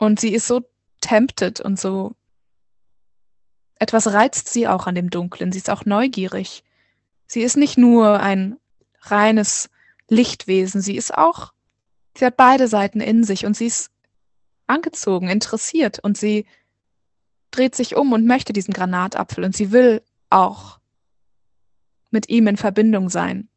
Und 0.00 0.18
sie 0.18 0.32
ist 0.32 0.46
so 0.46 0.62
tempted 1.02 1.60
und 1.60 1.78
so. 1.78 2.16
Etwas 3.78 4.06
reizt 4.06 4.48
sie 4.48 4.66
auch 4.66 4.86
an 4.86 4.94
dem 4.94 5.10
Dunklen. 5.10 5.52
Sie 5.52 5.58
ist 5.58 5.68
auch 5.68 5.84
neugierig. 5.84 6.64
Sie 7.26 7.42
ist 7.42 7.58
nicht 7.58 7.76
nur 7.76 8.18
ein 8.18 8.58
reines 9.02 9.68
Lichtwesen. 10.08 10.80
Sie 10.80 10.96
ist 10.96 11.12
auch, 11.12 11.52
sie 12.16 12.24
hat 12.24 12.38
beide 12.38 12.66
Seiten 12.66 13.02
in 13.02 13.24
sich 13.24 13.44
und 13.44 13.54
sie 13.54 13.66
ist 13.66 13.90
angezogen, 14.66 15.28
interessiert 15.28 15.98
und 15.98 16.16
sie 16.16 16.46
dreht 17.50 17.74
sich 17.74 17.94
um 17.94 18.14
und 18.14 18.24
möchte 18.24 18.54
diesen 18.54 18.72
Granatapfel 18.72 19.44
und 19.44 19.54
sie 19.54 19.70
will 19.70 20.02
auch 20.30 20.80
mit 22.10 22.30
ihm 22.30 22.46
in 22.46 22.56
Verbindung 22.56 23.10
sein. 23.10 23.50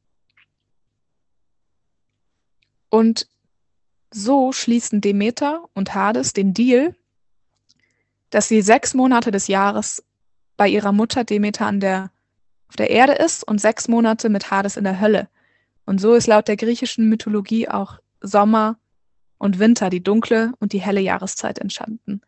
Und 2.90 3.30
so 4.16 4.52
schließen 4.52 5.02
Demeter 5.02 5.64
und 5.74 5.94
Hades 5.94 6.34
den 6.34 6.54
Deal, 6.54 6.96
dass 8.30 8.48
sie 8.48 8.62
sechs 8.62 8.94
Monate 8.94 9.32
des 9.32 9.48
Jahres 9.48 10.04
bei 10.58 10.68
ihrer 10.68 10.92
Mutter 10.92 11.24
Demeter 11.24 11.66
an 11.66 11.80
der, 11.80 12.12
auf 12.68 12.76
der 12.76 12.90
Erde 12.90 13.14
ist 13.14 13.44
und 13.44 13.60
sechs 13.60 13.88
Monate 13.88 14.30
mit 14.30 14.52
Hades 14.52 14.78
in 14.78 14.84
der 14.84 15.00
Hölle. 15.00 15.30
Und 15.86 16.00
so 16.00 16.14
ist 16.14 16.28
laut 16.28 16.48
der 16.48 16.58
griechischen 16.58 17.10
Mythologie 17.10 17.68
auch 17.68 18.00
Sommer 18.22 18.78
und 19.38 19.60
Winter, 19.60 19.90
die 19.90 20.04
dunkle 20.04 20.54
und 20.60 20.74
die 20.74 20.82
helle 20.82 21.02
Jahreszeit 21.02 21.60
entstanden. 21.60 22.22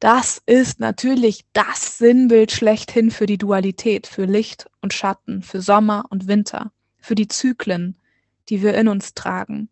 Das 0.00 0.42
ist 0.46 0.80
natürlich 0.80 1.44
das 1.52 1.98
Sinnbild 1.98 2.52
schlechthin 2.52 3.10
für 3.10 3.26
die 3.26 3.38
Dualität, 3.38 4.06
für 4.06 4.24
Licht 4.24 4.68
und 4.80 4.94
Schatten, 4.94 5.42
für 5.42 5.60
Sommer 5.60 6.06
und 6.08 6.26
Winter, 6.26 6.72
für 6.98 7.14
die 7.14 7.28
Zyklen, 7.28 7.96
die 8.48 8.62
wir 8.62 8.74
in 8.74 8.88
uns 8.88 9.14
tragen 9.14 9.68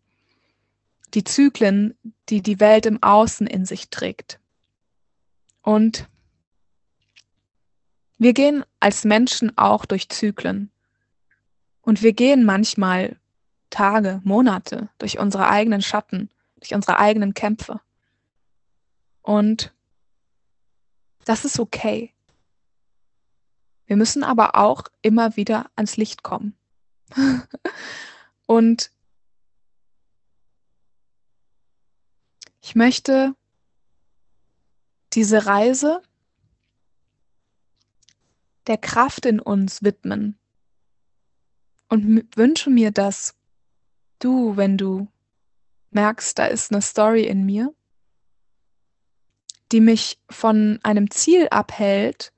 die 1.13 1.23
Zyklen, 1.23 1.97
die 2.29 2.41
die 2.41 2.59
Welt 2.59 2.85
im 2.85 3.01
Außen 3.01 3.47
in 3.47 3.65
sich 3.65 3.89
trägt. 3.89 4.39
Und 5.61 6.07
wir 8.17 8.33
gehen 8.33 8.63
als 8.79 9.05
Menschen 9.05 9.57
auch 9.57 9.85
durch 9.85 10.09
Zyklen. 10.09 10.71
Und 11.81 12.03
wir 12.03 12.13
gehen 12.13 12.45
manchmal 12.45 13.17
Tage, 13.69 14.19
Monate 14.23 14.89
durch 14.97 15.19
unsere 15.19 15.47
eigenen 15.47 15.81
Schatten, 15.81 16.29
durch 16.59 16.73
unsere 16.73 16.99
eigenen 16.99 17.33
Kämpfe. 17.33 17.79
Und 19.21 19.73
das 21.25 21.45
ist 21.45 21.59
okay. 21.59 22.13
Wir 23.85 23.95
müssen 23.95 24.23
aber 24.23 24.55
auch 24.55 24.83
immer 25.01 25.35
wieder 25.35 25.69
ans 25.75 25.97
Licht 25.97 26.23
kommen. 26.23 26.55
und 28.45 28.91
Ich 32.61 32.75
möchte 32.75 33.35
diese 35.13 35.45
Reise 35.45 36.01
der 38.67 38.77
Kraft 38.77 39.25
in 39.25 39.39
uns 39.39 39.81
widmen 39.81 40.37
und 41.87 42.27
wünsche 42.35 42.69
mir, 42.69 42.91
dass 42.91 43.35
du, 44.19 44.57
wenn 44.57 44.77
du 44.77 45.07
merkst, 45.91 46.37
da 46.37 46.45
ist 46.45 46.71
eine 46.71 46.81
Story 46.81 47.23
in 47.23 47.45
mir, 47.45 47.73
die 49.71 49.81
mich 49.81 50.19
von 50.29 50.79
einem 50.83 51.09
Ziel 51.09 51.47
abhält, 51.49 52.31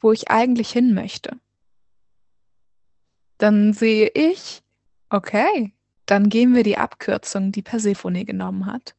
wo 0.00 0.12
ich 0.12 0.30
eigentlich 0.30 0.70
hin 0.70 0.94
möchte. 0.94 1.38
Dann 3.38 3.72
sehe 3.72 4.10
ich, 4.14 4.62
okay, 5.10 5.72
dann 6.06 6.28
gehen 6.28 6.54
wir 6.54 6.62
die 6.62 6.78
Abkürzung, 6.78 7.52
die 7.52 7.62
Persephone 7.62 8.24
genommen 8.24 8.66
hat, 8.66 8.94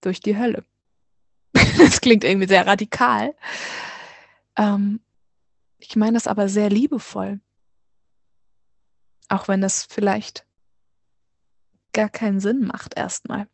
durch 0.00 0.20
die 0.20 0.38
Hölle. 0.38 0.64
das 1.78 2.00
klingt 2.00 2.24
irgendwie 2.24 2.46
sehr 2.46 2.66
radikal. 2.66 3.34
Ähm, 4.56 5.00
ich 5.78 5.96
meine 5.96 6.14
das 6.14 6.28
aber 6.28 6.48
sehr 6.48 6.70
liebevoll. 6.70 7.40
Auch 9.28 9.48
wenn 9.48 9.60
das 9.60 9.84
vielleicht 9.84 10.46
gar 11.92 12.08
keinen 12.08 12.40
Sinn 12.40 12.64
macht 12.64 12.96
erstmal. 12.96 13.48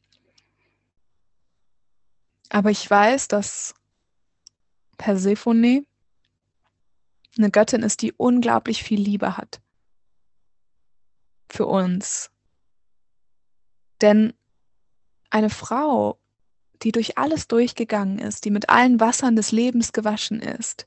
Aber 2.50 2.70
ich 2.70 2.88
weiß, 2.88 3.28
dass 3.28 3.74
Persephone 4.98 5.86
eine 7.36 7.50
Göttin 7.50 7.82
ist, 7.82 8.02
die 8.02 8.12
unglaublich 8.12 8.84
viel 8.84 9.00
Liebe 9.00 9.36
hat 9.36 9.63
für 11.54 11.66
uns. 11.66 12.30
Denn 14.00 14.34
eine 15.30 15.50
Frau, 15.50 16.18
die 16.82 16.92
durch 16.92 17.16
alles 17.16 17.48
durchgegangen 17.48 18.18
ist, 18.18 18.44
die 18.44 18.50
mit 18.50 18.68
allen 18.68 19.00
Wassern 19.00 19.36
des 19.36 19.52
Lebens 19.52 19.92
gewaschen 19.92 20.40
ist, 20.40 20.86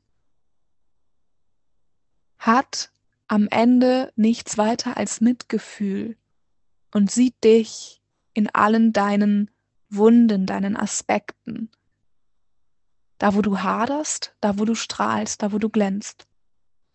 hat 2.37 2.91
am 3.27 3.47
Ende 3.49 4.11
nichts 4.15 4.57
weiter 4.57 4.97
als 4.97 5.21
Mitgefühl 5.21 6.17
und 6.93 7.11
sieht 7.11 7.43
dich 7.43 8.01
in 8.33 8.53
allen 8.53 8.93
deinen 8.93 9.49
Wunden, 9.89 10.45
deinen 10.45 10.77
Aspekten. 10.77 11.71
Da, 13.17 13.33
wo 13.33 13.41
du 13.41 13.59
haderst, 13.59 14.35
da, 14.41 14.59
wo 14.59 14.65
du 14.65 14.75
strahlst, 14.75 15.41
da, 15.41 15.51
wo 15.51 15.57
du 15.57 15.69
glänzt. 15.69 16.27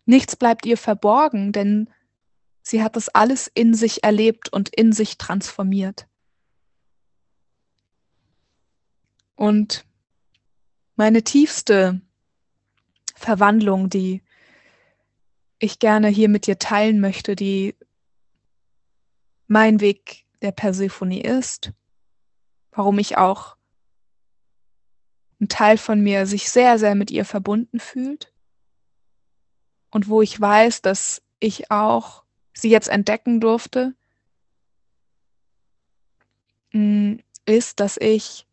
Nichts 0.05 0.35
bleibt 0.35 0.65
ihr 0.65 0.77
verborgen, 0.77 1.51
denn 1.51 1.89
sie 2.63 2.81
hat 2.81 2.95
das 2.95 3.09
alles 3.09 3.51
in 3.53 3.75
sich 3.75 4.03
erlebt 4.03 4.51
und 4.51 4.69
in 4.69 4.93
sich 4.93 5.17
transformiert. 5.17 6.07
Und 9.35 9.85
meine 10.95 11.23
tiefste 11.23 12.01
Verwandlung, 13.15 13.89
die 13.89 14.23
ich 15.59 15.79
gerne 15.79 16.07
hier 16.07 16.29
mit 16.29 16.47
dir 16.47 16.57
teilen 16.57 16.99
möchte, 16.99 17.35
die 17.35 17.75
mein 19.47 19.81
Weg 19.81 20.25
der 20.41 20.51
Persephone 20.51 21.19
ist, 21.19 21.71
warum 22.71 22.99
ich 22.99 23.17
auch 23.17 23.57
ein 25.39 25.49
Teil 25.49 25.77
von 25.77 26.01
mir 26.01 26.25
sich 26.25 26.49
sehr, 26.49 26.79
sehr 26.79 26.95
mit 26.95 27.11
ihr 27.11 27.25
verbunden 27.25 27.79
fühlt 27.79 28.33
und 29.91 30.07
wo 30.07 30.21
ich 30.21 30.39
weiß, 30.39 30.81
dass 30.81 31.21
ich 31.39 31.69
auch 31.71 32.22
sie 32.53 32.69
jetzt 32.69 32.89
entdecken 32.89 33.39
durfte, 33.39 33.95
mm, 36.71 37.15
ist, 37.45 37.79
dass 37.79 37.97
ich 37.97 38.45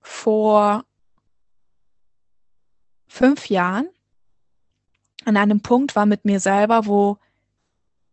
vor 0.00 0.84
fünf 3.06 3.48
Jahren 3.48 3.88
an 5.24 5.36
einem 5.36 5.60
Punkt 5.60 5.94
war 5.94 6.06
mit 6.06 6.24
mir 6.24 6.40
selber, 6.40 6.86
wo 6.86 7.18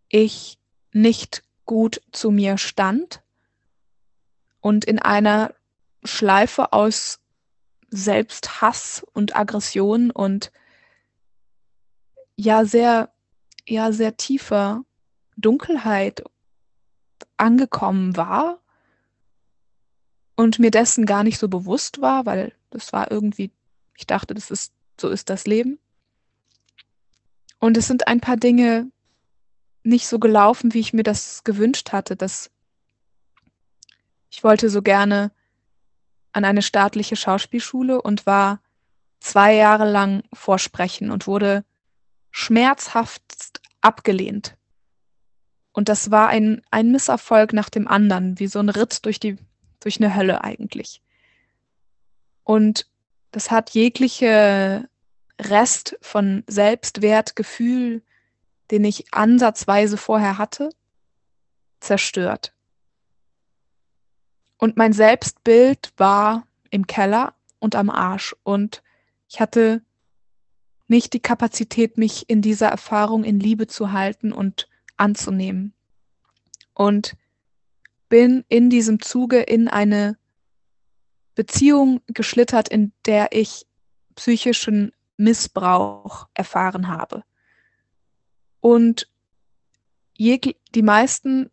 ich 0.10 0.58
nicht 0.91 1.44
gut 1.66 2.01
zu 2.11 2.31
mir 2.31 2.57
stand 2.57 3.22
und 4.61 4.85
in 4.85 5.00
einer 5.00 5.53
Schleife 6.03 6.74
aus 6.74 7.20
Selbsthass 7.90 9.05
und 9.14 9.35
Aggression 9.35 10.11
und 10.11 10.51
ja 12.35 12.66
sehr 12.66 13.15
ja 13.68 13.92
sehr 13.92 14.18
tiefer 14.18 14.84
Dunkelheit 15.38 16.24
angekommen 17.38 18.16
war 18.16 18.60
und 20.36 20.60
mir 20.60 20.72
dessen 20.72 21.06
gar 21.06 21.24
nicht 21.24 21.40
so 21.40 21.48
bewusst 21.48 22.01
war, 22.01 22.25
weil 22.25 22.54
das 22.70 22.94
war 22.94 23.12
irgendwie, 23.12 23.51
ich 23.98 24.08
dachte, 24.08 24.34
das 24.34 24.51
ist, 24.51 24.74
so 25.00 25.10
ist 25.10 25.30
das 25.30 25.46
Leben. 25.46 25.80
Und 27.60 27.78
es 27.78 27.88
sind 27.88 28.08
ein 28.08 28.22
paar 28.22 28.38
Dinge 28.38 28.92
nicht 29.84 30.08
so 30.08 30.20
gelaufen, 30.20 30.74
wie 30.74 30.80
ich 30.80 30.94
mir 30.94 31.04
das 31.04 31.44
gewünscht 31.44 31.92
hatte, 31.92 32.16
dass 32.16 32.51
ich 34.30 34.44
wollte 34.44 34.70
so 34.70 34.82
gerne 34.82 35.32
an 36.34 36.44
eine 36.44 36.62
staatliche 36.62 37.16
Schauspielschule 37.16 38.01
und 38.01 38.25
war 38.25 38.60
zwei 39.22 39.54
Jahre 39.54 39.90
lang 39.90 40.24
vorsprechen 40.34 41.12
und 41.12 41.28
wurde 41.28 41.64
schmerzhaft 42.38 43.62
abgelehnt. 43.80 44.58
Und 45.72 45.88
das 45.88 46.12
war 46.12 46.28
ein, 46.28 46.62
ein 46.70 46.92
Misserfolg 46.92 47.54
nach 47.54 47.70
dem 47.70 47.88
anderen, 47.88 48.38
wie 48.40 48.48
so 48.48 48.60
ein 48.60 48.68
Ritt 48.68 49.06
durch 49.06 49.22
die 49.22 49.38
durch 49.80 50.02
eine 50.02 50.16
Hölle 50.16 50.44
eigentlich. 50.44 51.02
Und 52.44 52.88
das 53.32 53.52
hat 53.52 53.70
jegliche 53.70 54.90
Rest 55.40 55.98
von 56.02 56.44
Selbstwertgefühl, 56.48 58.04
den 58.70 58.84
ich 58.84 59.14
ansatzweise 59.14 59.96
vorher 59.96 60.38
hatte, 60.38 60.72
zerstört. 61.80 62.54
Und 64.58 64.76
mein 64.76 64.92
Selbstbild 64.92 65.94
war 65.96 66.46
im 66.70 66.86
Keller 66.86 67.34
und 67.60 67.76
am 67.76 67.90
Arsch. 67.90 68.36
Und 68.44 68.84
ich 69.30 69.40
hatte 69.40 69.85
nicht 70.88 71.14
die 71.14 71.20
Kapazität, 71.20 71.98
mich 71.98 72.30
in 72.30 72.42
dieser 72.42 72.68
Erfahrung 72.68 73.24
in 73.24 73.40
Liebe 73.40 73.68
zu 73.68 73.92
halten 73.92 74.32
und 74.32 74.68
anzunehmen. 74.98 75.74
Und 76.74 77.16
bin 78.10 78.44
in 78.50 78.70
diesem 78.70 79.02
Zuge 79.02 79.42
in 79.42 79.68
eine 79.68 80.18
Beziehung 81.34 82.02
geschlittert, 82.08 82.70
in 82.70 82.92
der 83.06 83.30
ich 83.32 83.66
psychischen 84.16 84.92
Missbrauch 85.18 86.28
erfahren 86.34 86.88
habe. 86.88 87.24
Und 88.60 89.10
die 90.18 90.82
meisten, 90.82 91.50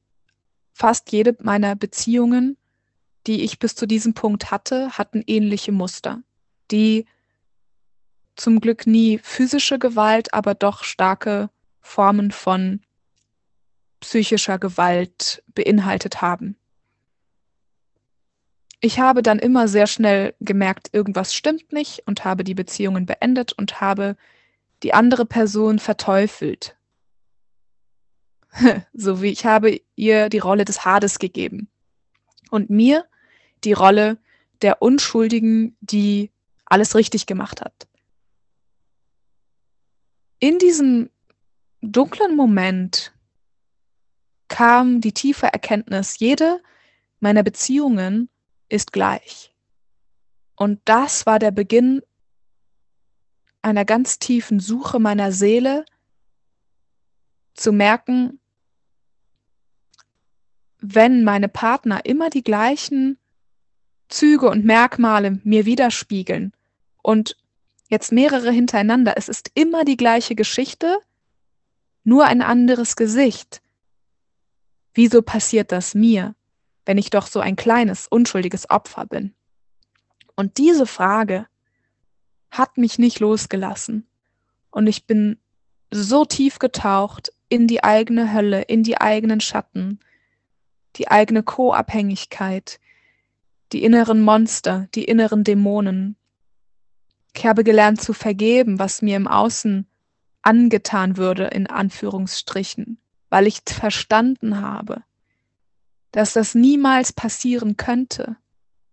fast 0.73 1.11
jede 1.13 1.37
meiner 1.41 1.75
Beziehungen, 1.75 2.57
die 3.27 3.43
ich 3.43 3.59
bis 3.59 3.75
zu 3.75 3.87
diesem 3.87 4.15
Punkt 4.15 4.51
hatte, 4.51 4.97
hatten 4.99 5.23
ähnliche 5.27 5.73
Muster, 5.73 6.23
die 6.71 7.07
zum 8.37 8.61
Glück 8.61 8.87
nie 8.87 9.19
physische 9.19 9.79
Gewalt, 9.79 10.33
aber 10.35 10.55
doch 10.55 10.85
starke 10.85 11.51
Formen 11.81 12.31
von 12.31 12.81
psychischer 14.01 14.59
Gewalt 14.59 15.43
beinhaltet 15.55 16.23
haben. 16.23 16.57
Ich 18.81 18.99
habe 18.99 19.23
dann 19.23 19.39
immer 19.39 19.69
sehr 19.69 19.87
schnell 19.87 20.35
gemerkt, 20.41 20.89
irgendwas 20.93 21.35
stimmt 21.35 21.73
nicht 21.73 22.03
und 22.07 22.25
habe 22.25 22.43
die 22.43 22.55
Beziehungen 22.55 23.07
beendet 23.07 23.53
und 23.53 23.81
habe 23.81 24.17
die 24.83 24.93
andere 24.93 25.25
Person 25.25 25.79
verteufelt. 25.79 26.77
so 28.93 29.23
wie 29.23 29.31
ich 29.31 29.47
habe 29.47 29.81
ihr 29.95 30.29
die 30.29 30.41
Rolle 30.41 30.65
des 30.65 30.85
Hades 30.85 31.21
gegeben 31.21 31.69
und 32.51 32.71
mir 32.71 33.05
die 33.65 33.73
Rolle 33.73 34.19
der 34.63 34.83
Unschuldigen, 34.83 35.77
die 35.81 36.31
alles 36.65 36.95
richtig 36.97 37.27
gemacht 37.27 37.61
hat. 37.61 37.87
In 40.43 40.59
diesem 40.59 41.09
dunklen 41.83 42.35
Moment 42.35 43.13
kam 44.49 45.01
die 45.01 45.13
tiefe 45.13 45.47
Erkenntnis, 45.47 46.19
jede 46.19 46.61
meiner 47.21 47.45
Beziehungen 47.45 48.29
ist 48.69 48.93
gleich. 48.93 49.55
Und 50.57 50.81
das 50.85 51.27
war 51.27 51.39
der 51.39 51.53
Beginn 51.53 52.03
einer 53.63 53.85
ganz 53.85 54.19
tiefen 54.19 54.59
Suche 54.59 54.99
meiner 54.99 55.31
Seele, 55.31 55.85
zu 57.55 57.71
merken, 57.73 58.41
wenn 60.81 61.23
meine 61.23 61.49
Partner 61.49 62.05
immer 62.05 62.31
die 62.31 62.43
gleichen 62.43 63.17
Züge 64.09 64.51
und 64.51 64.65
Merkmale 64.65 65.41
mir 65.45 65.67
widerspiegeln 65.67 66.53
und 67.01 67.37
jetzt 67.93 68.11
mehrere 68.11 68.51
hintereinander, 68.51 69.15
es 69.17 69.29
ist 69.29 69.53
immer 69.55 69.85
die 69.85 69.97
gleiche 69.97 70.35
Geschichte, 70.35 70.99
nur 72.03 72.25
ein 72.25 72.43
anderes 72.43 72.97
Gesicht, 72.97 73.63
Wieso 74.95 75.23
passiert 75.23 75.73
das 75.73 75.95
mir, 75.95 76.35
wenn 76.85 76.99
ich 76.99 77.11
doch 77.11 77.27
so 77.27 77.41
ein 77.41 77.57
kleines, 77.57 78.07
unschuldiges 78.07 78.69
Opfer 78.69 79.07
bin? 79.07 79.35
Und 80.37 80.59
diese 80.59 80.87
Frage 80.87 81.47
hat 82.51 82.77
mich 82.77 82.99
nicht 82.99 83.21
losgelassen. 83.21 84.07
Und 84.71 84.87
ich 84.87 85.07
bin 85.07 85.39
so 85.91 86.25
tief 86.25 86.59
getaucht 86.59 87.33
in 87.49 87.67
die 87.67 87.85
eigene 87.85 88.33
Hölle, 88.33 88.63
in 88.63 88.83
die 88.83 88.99
eigenen 88.99 89.41
Schatten, 89.41 90.01
die 90.97 91.09
eigene 91.09 91.43
Co-Abhängigkeit, 91.43 92.79
die 93.73 93.85
inneren 93.85 94.21
Monster, 94.21 94.89
die 94.95 95.05
inneren 95.05 95.45
Dämonen. 95.45 96.17
Ich 97.35 97.47
habe 97.47 97.65
gelernt 97.65 98.01
zu 98.01 98.13
vergeben, 98.13 98.79
was 98.79 99.03
mir 99.03 99.17
im 99.17 99.27
Außen 99.27 99.87
angetan 100.43 101.17
würde, 101.17 101.47
in 101.47 101.67
Anführungsstrichen, 101.67 102.99
weil 103.31 103.47
ich 103.47 103.63
verstanden 103.67 104.61
habe, 104.61 105.03
dass 106.11 106.35
das 106.35 106.55
niemals 106.55 107.13
passieren 107.13 107.77
könnte, 107.77 108.37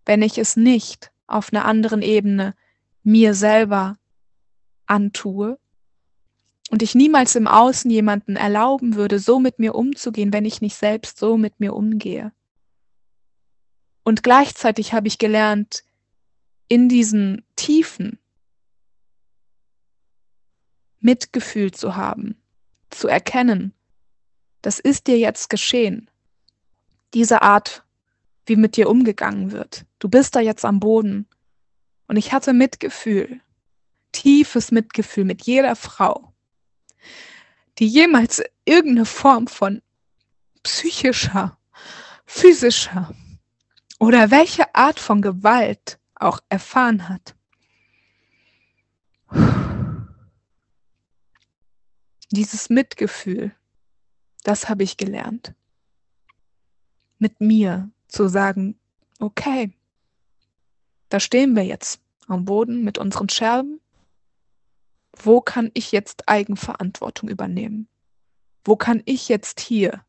wenn 0.05 0.21
ich 0.21 0.37
es 0.37 0.55
nicht 0.55 1.11
auf 1.27 1.51
einer 1.51 1.65
anderen 1.65 2.01
Ebene 2.01 2.55
mir 3.03 3.33
selber 3.33 3.97
antue 4.85 5.59
und 6.71 6.81
ich 6.81 6.95
niemals 6.95 7.35
im 7.35 7.47
Außen 7.47 7.89
jemanden 7.91 8.35
erlauben 8.35 8.95
würde, 8.95 9.19
so 9.19 9.39
mit 9.39 9.59
mir 9.59 9.75
umzugehen, 9.75 10.31
wenn 10.31 10.45
ich 10.45 10.61
nicht 10.61 10.75
selbst 10.75 11.17
so 11.17 11.37
mit 11.37 11.59
mir 11.59 11.73
umgehe. 11.73 12.31
Und 14.03 14.23
gleichzeitig 14.23 14.93
habe 14.93 15.07
ich 15.07 15.17
gelernt, 15.17 15.83
in 16.67 16.87
diesen 16.87 17.43
Tiefen 17.55 18.18
Mitgefühl 20.99 21.71
zu 21.71 21.95
haben, 21.95 22.35
zu 22.89 23.07
erkennen, 23.07 23.73
das 24.61 24.79
ist 24.79 25.07
dir 25.07 25.17
jetzt 25.17 25.49
geschehen. 25.49 26.09
Diese 27.13 27.41
Art, 27.41 27.83
wie 28.45 28.55
mit 28.55 28.75
dir 28.75 28.89
umgegangen 28.89 29.51
wird. 29.51 29.85
Du 29.99 30.09
bist 30.09 30.35
da 30.35 30.39
jetzt 30.39 30.65
am 30.65 30.79
Boden. 30.79 31.27
Und 32.07 32.17
ich 32.17 32.33
hatte 32.33 32.53
Mitgefühl, 32.53 33.39
tiefes 34.11 34.71
Mitgefühl 34.71 35.25
mit 35.25 35.43
jeder 35.43 35.75
Frau, 35.75 36.33
die 37.77 37.87
jemals 37.87 38.41
irgendeine 38.65 39.05
Form 39.05 39.47
von 39.47 39.81
psychischer, 40.63 41.57
physischer 42.25 43.13
oder 43.99 44.31
welche 44.31 44.73
Art 44.75 44.99
von 44.99 45.21
Gewalt 45.21 45.99
auch 46.15 46.39
erfahren 46.49 47.07
hat. 47.07 47.35
Dieses 52.31 52.69
Mitgefühl, 52.69 53.55
das 54.43 54.69
habe 54.69 54.83
ich 54.83 54.97
gelernt. 54.97 55.55
Mit 57.17 57.41
mir 57.41 57.89
zu 58.07 58.27
sagen, 58.27 58.79
okay, 59.19 59.73
da 61.09 61.19
stehen 61.19 61.55
wir 61.55 61.63
jetzt 61.63 62.01
am 62.27 62.45
Boden 62.45 62.83
mit 62.83 62.97
unseren 62.99 63.29
Scherben. 63.29 63.81
Wo 65.13 65.41
kann 65.41 65.71
ich 65.73 65.91
jetzt 65.91 66.29
Eigenverantwortung 66.29 67.29
übernehmen? 67.29 67.87
Wo 68.63 68.75
kann 68.75 69.01
ich 69.05 69.27
jetzt 69.27 69.59
hier 69.59 70.05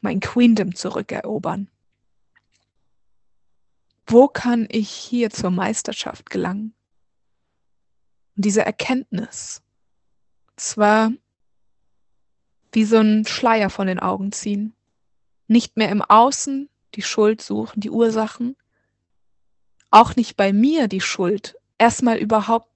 mein 0.00 0.20
Queendom 0.20 0.74
zurückerobern? 0.74 1.68
Wo 4.06 4.28
kann 4.28 4.68
ich 4.70 4.90
hier 4.90 5.30
zur 5.30 5.50
Meisterschaft 5.50 6.30
gelangen? 6.30 6.74
Und 8.36 8.44
diese 8.44 8.64
Erkenntnis, 8.64 9.62
zwar 10.56 11.10
wie 12.74 12.84
so 12.84 12.98
ein 12.98 13.24
Schleier 13.24 13.70
von 13.70 13.86
den 13.86 14.00
Augen 14.00 14.32
ziehen. 14.32 14.74
Nicht 15.46 15.76
mehr 15.76 15.90
im 15.90 16.02
Außen 16.02 16.68
die 16.94 17.02
Schuld 17.02 17.40
suchen, 17.40 17.80
die 17.80 17.90
Ursachen. 17.90 18.56
Auch 19.90 20.16
nicht 20.16 20.36
bei 20.36 20.52
mir 20.52 20.88
die 20.88 21.00
Schuld. 21.00 21.56
Erstmal 21.78 22.18
überhaupt 22.18 22.68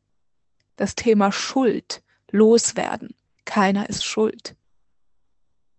das 0.76 0.94
Thema 0.94 1.32
Schuld 1.32 2.02
loswerden. 2.30 3.14
Keiner 3.44 3.88
ist 3.88 4.04
schuld. 4.04 4.54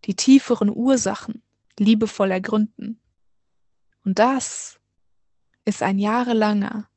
Die 0.05 0.15
tieferen 0.15 0.69
Ursachen 0.69 1.41
liebevoll 1.77 2.31
ergründen. 2.31 2.99
Und 4.03 4.19
das 4.19 4.79
ist 5.65 5.83
ein 5.83 5.99
jahrelanger 5.99 6.89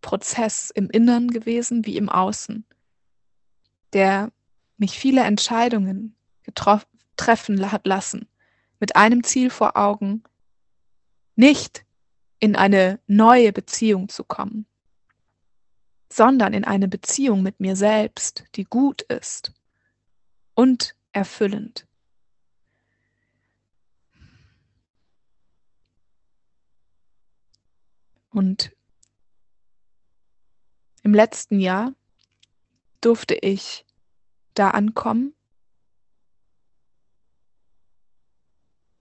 Prozess 0.00 0.70
im 0.70 0.90
Innern 0.90 1.28
gewesen 1.28 1.86
wie 1.86 1.96
im 1.96 2.08
Außen, 2.08 2.66
der 3.92 4.32
mich 4.76 4.98
viele 4.98 5.22
Entscheidungen 5.22 6.15
treffen 6.54 7.72
hat 7.72 7.86
lassen, 7.86 8.28
mit 8.78 8.96
einem 8.96 9.24
Ziel 9.24 9.50
vor 9.50 9.76
Augen, 9.76 10.22
nicht 11.34 11.84
in 12.40 12.56
eine 12.56 13.00
neue 13.06 13.52
Beziehung 13.52 14.08
zu 14.08 14.24
kommen, 14.24 14.66
sondern 16.12 16.52
in 16.52 16.64
eine 16.64 16.88
Beziehung 16.88 17.42
mit 17.42 17.60
mir 17.60 17.76
selbst, 17.76 18.44
die 18.54 18.64
gut 18.64 19.02
ist 19.02 19.52
und 20.54 20.94
erfüllend. 21.12 21.86
Und 28.30 28.72
im 31.02 31.14
letzten 31.14 31.58
Jahr 31.58 31.94
durfte 33.00 33.34
ich 33.34 33.86
da 34.52 34.70
ankommen 34.70 35.35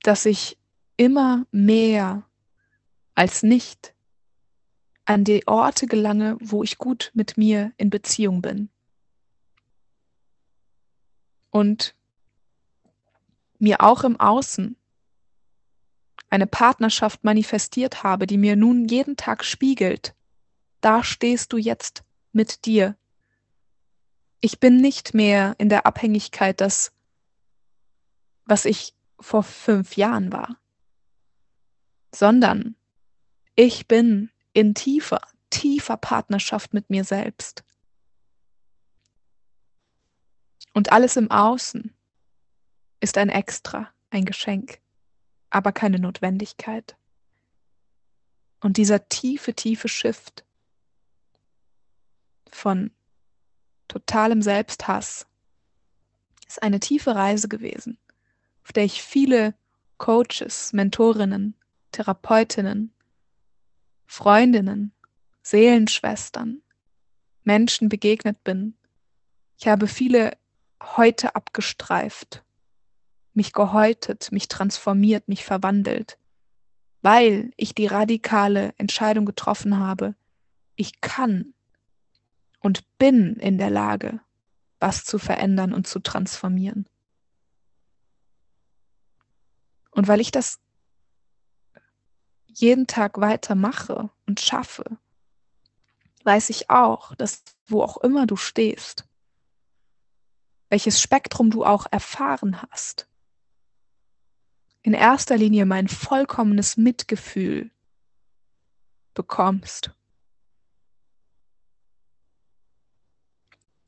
dass 0.06 0.26
ich 0.26 0.58
immer 0.98 1.46
mehr 1.52 2.24
als 3.16 3.42
nicht 3.42 3.96
an 5.06 5.24
die 5.24 5.48
Orte 5.48 5.88
gelange, 5.88 6.38
wo 6.42 6.64
ich 6.64 6.78
gut 6.78 7.12
mit 7.16 7.38
mir 7.38 7.72
in 7.78 7.90
Beziehung 7.90 8.42
bin. 8.42 8.70
Und 11.50 11.96
mir 13.58 13.82
auch 13.82 14.04
im 14.04 14.20
Außen 14.20 14.76
eine 16.30 16.48
Partnerschaft 16.48 17.24
manifestiert 17.24 18.04
habe, 18.04 18.28
die 18.28 18.38
mir 18.38 18.56
nun 18.56 18.86
jeden 18.88 19.16
Tag 19.16 19.44
spiegelt. 19.44 20.16
Da 20.82 21.04
stehst 21.04 21.52
du 21.52 21.58
jetzt 21.58 22.04
mit 22.32 22.66
dir. 22.66 22.96
Ich 24.40 24.60
bin 24.60 24.82
nicht 24.82 25.16
mehr 25.16 25.56
in 25.58 25.70
der 25.70 25.88
Abhängigkeit, 25.88 26.62
dass 26.62 26.92
was 28.46 28.66
ich 28.66 28.94
vor 29.20 29.44
fünf 29.44 29.98
Jahren 29.98 30.32
war, 30.32 30.58
sondern 32.14 32.76
ich 33.56 33.88
bin 33.88 34.30
in 34.54 34.74
tiefer, 34.74 35.22
tiefer 35.50 35.98
Partnerschaft 35.98 36.74
mit 36.74 36.90
mir 36.90 37.04
selbst. 37.04 37.64
Und 40.74 40.92
alles 40.92 41.16
im 41.16 41.32
Außen 41.32 41.94
ist 43.00 43.18
ein 43.18 43.30
Extra, 43.30 43.90
ein 44.10 44.26
Geschenk, 44.26 44.80
aber 45.50 45.72
keine 45.72 46.00
Notwendigkeit. 46.00 46.98
Und 48.60 48.78
dieser 48.78 49.08
tiefe, 49.08 49.54
tiefe 49.54 49.88
Shift 49.88 50.44
von 52.52 52.92
totalem 53.88 54.42
Selbsthass 54.42 55.28
ist 56.48 56.62
eine 56.62 56.80
tiefe 56.80 57.16
Reise 57.16 57.48
gewesen 57.48 57.98
auf 58.66 58.74
der 58.74 58.84
ich 58.84 59.04
viele 59.04 59.54
Coaches, 59.98 60.74
Mentorinnen, 60.74 61.56
Therapeutinnen, 61.92 62.92
Freundinnen, 64.08 64.92
Seelenschwestern, 65.44 66.64
Menschen 67.44 67.90
begegnet 67.90 68.44
bin. 68.44 68.76
Ich 69.60 69.68
habe 69.68 69.88
viele 69.88 70.36
heute 70.82 71.36
abgestreift, 71.36 72.44
mich 73.36 73.54
gehäutet, 73.54 74.32
mich 74.32 74.48
transformiert, 74.48 75.28
mich 75.28 75.46
verwandelt, 75.46 76.18
weil 77.04 77.52
ich 77.58 77.76
die 77.76 77.86
radikale 77.86 78.74
Entscheidung 78.78 79.26
getroffen 79.26 79.78
habe, 79.78 80.16
ich 80.76 81.02
kann 81.02 81.54
und 82.62 82.84
bin 82.98 83.36
in 83.36 83.60
der 83.60 83.70
Lage, 83.70 84.22
was 84.80 85.06
zu 85.06 85.20
verändern 85.20 85.72
und 85.72 85.86
zu 85.86 86.00
transformieren. 86.00 86.90
Und 89.96 90.10
weil 90.10 90.20
ich 90.20 90.30
das 90.30 90.60
jeden 92.48 92.86
Tag 92.86 93.20
weiter 93.20 93.56
mache 93.56 94.10
und 94.28 94.42
schaffe, 94.42 94.98
weiß 96.26 96.50
ich 96.50 96.70
auch, 96.70 97.16
dass 97.16 97.44
wo 97.66 97.82
auch 97.82 97.98
immer 97.98 98.28
du 98.28 98.36
stehst, 98.36 99.08
welches 100.70 101.02
Spektrum 101.02 101.50
du 101.50 101.64
auch 101.64 101.86
erfahren 101.90 102.62
hast, 102.62 103.08
in 104.82 104.94
erster 104.94 105.38
Linie 105.38 105.66
mein 105.66 105.88
vollkommenes 105.88 106.76
Mitgefühl 106.76 107.72
bekommst. 109.14 109.92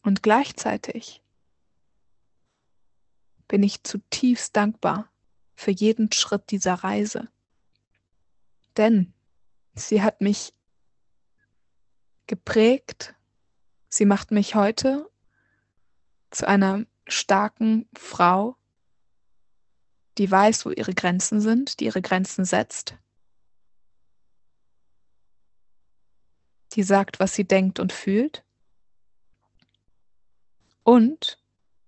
Und 0.03 0.23
gleichzeitig 0.23 1.21
bin 3.49 3.61
ich 3.61 3.83
zutiefst 3.83 4.55
dankbar 4.55 5.09
für 5.57 5.71
jeden 5.71 6.11
Schritt 6.11 6.51
dieser 6.51 6.75
Reise. 6.75 7.27
Denn 8.77 9.13
sie 9.73 10.03
hat 10.03 10.21
mich 10.21 10.53
geprägt, 12.27 13.15
sie 13.89 14.05
macht 14.05 14.29
mich 14.29 14.53
heute 14.53 15.09
zu 16.29 16.47
einer 16.47 16.85
starken 17.07 17.89
Frau, 17.97 18.55
die 20.19 20.29
weiß, 20.29 20.65
wo 20.67 20.69
ihre 20.69 20.93
Grenzen 20.93 21.41
sind, 21.41 21.79
die 21.79 21.85
ihre 21.85 22.03
Grenzen 22.03 22.45
setzt, 22.45 22.95
die 26.73 26.83
sagt, 26.83 27.19
was 27.19 27.33
sie 27.33 27.45
denkt 27.45 27.79
und 27.79 27.91
fühlt 27.91 28.45
und 30.83 31.41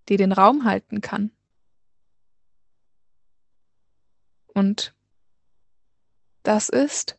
die 0.10 0.18
den 0.18 0.32
Raum 0.32 0.66
halten 0.66 1.02
kann. 1.02 1.32
Und 4.54 4.94
das 6.44 6.70
ist 6.70 7.18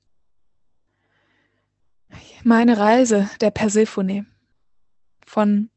meine 2.43 2.79
Reise 2.79 3.31
der 3.41 3.51
Persephone 3.51 4.27
von 5.27 5.71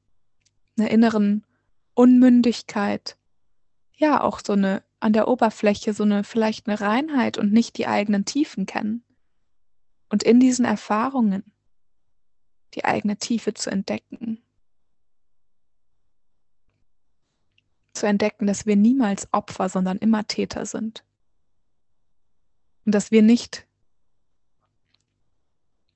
einer 0.77 0.89
inneren 0.89 1.45
Unmündigkeit, 1.93 3.17
ja, 3.95 4.21
auch 4.21 4.39
so 4.43 4.53
eine 4.53 4.83
an 4.99 5.13
der 5.13 5.27
Oberfläche, 5.27 5.93
so 5.93 6.03
eine 6.03 6.23
vielleicht 6.23 6.67
eine 6.67 6.79
Reinheit 6.79 7.37
und 7.37 7.51
nicht 7.51 7.77
die 7.77 7.87
eigenen 7.87 8.25
Tiefen 8.25 8.65
kennen. 8.65 9.03
Und 10.09 10.23
in 10.23 10.39
diesen 10.39 10.65
Erfahrungen 10.65 11.43
die 12.73 12.85
eigene 12.85 13.17
Tiefe 13.17 13.53
zu 13.53 13.69
entdecken. 13.69 14.41
Zu 17.93 18.07
entdecken, 18.07 18.47
dass 18.47 18.65
wir 18.65 18.75
niemals 18.75 19.27
Opfer, 19.31 19.69
sondern 19.69 19.97
immer 19.97 20.25
Täter 20.25 20.65
sind. 20.65 21.03
Und 22.85 22.93
dass 22.93 23.11
wir 23.11 23.21
nicht 23.21 23.65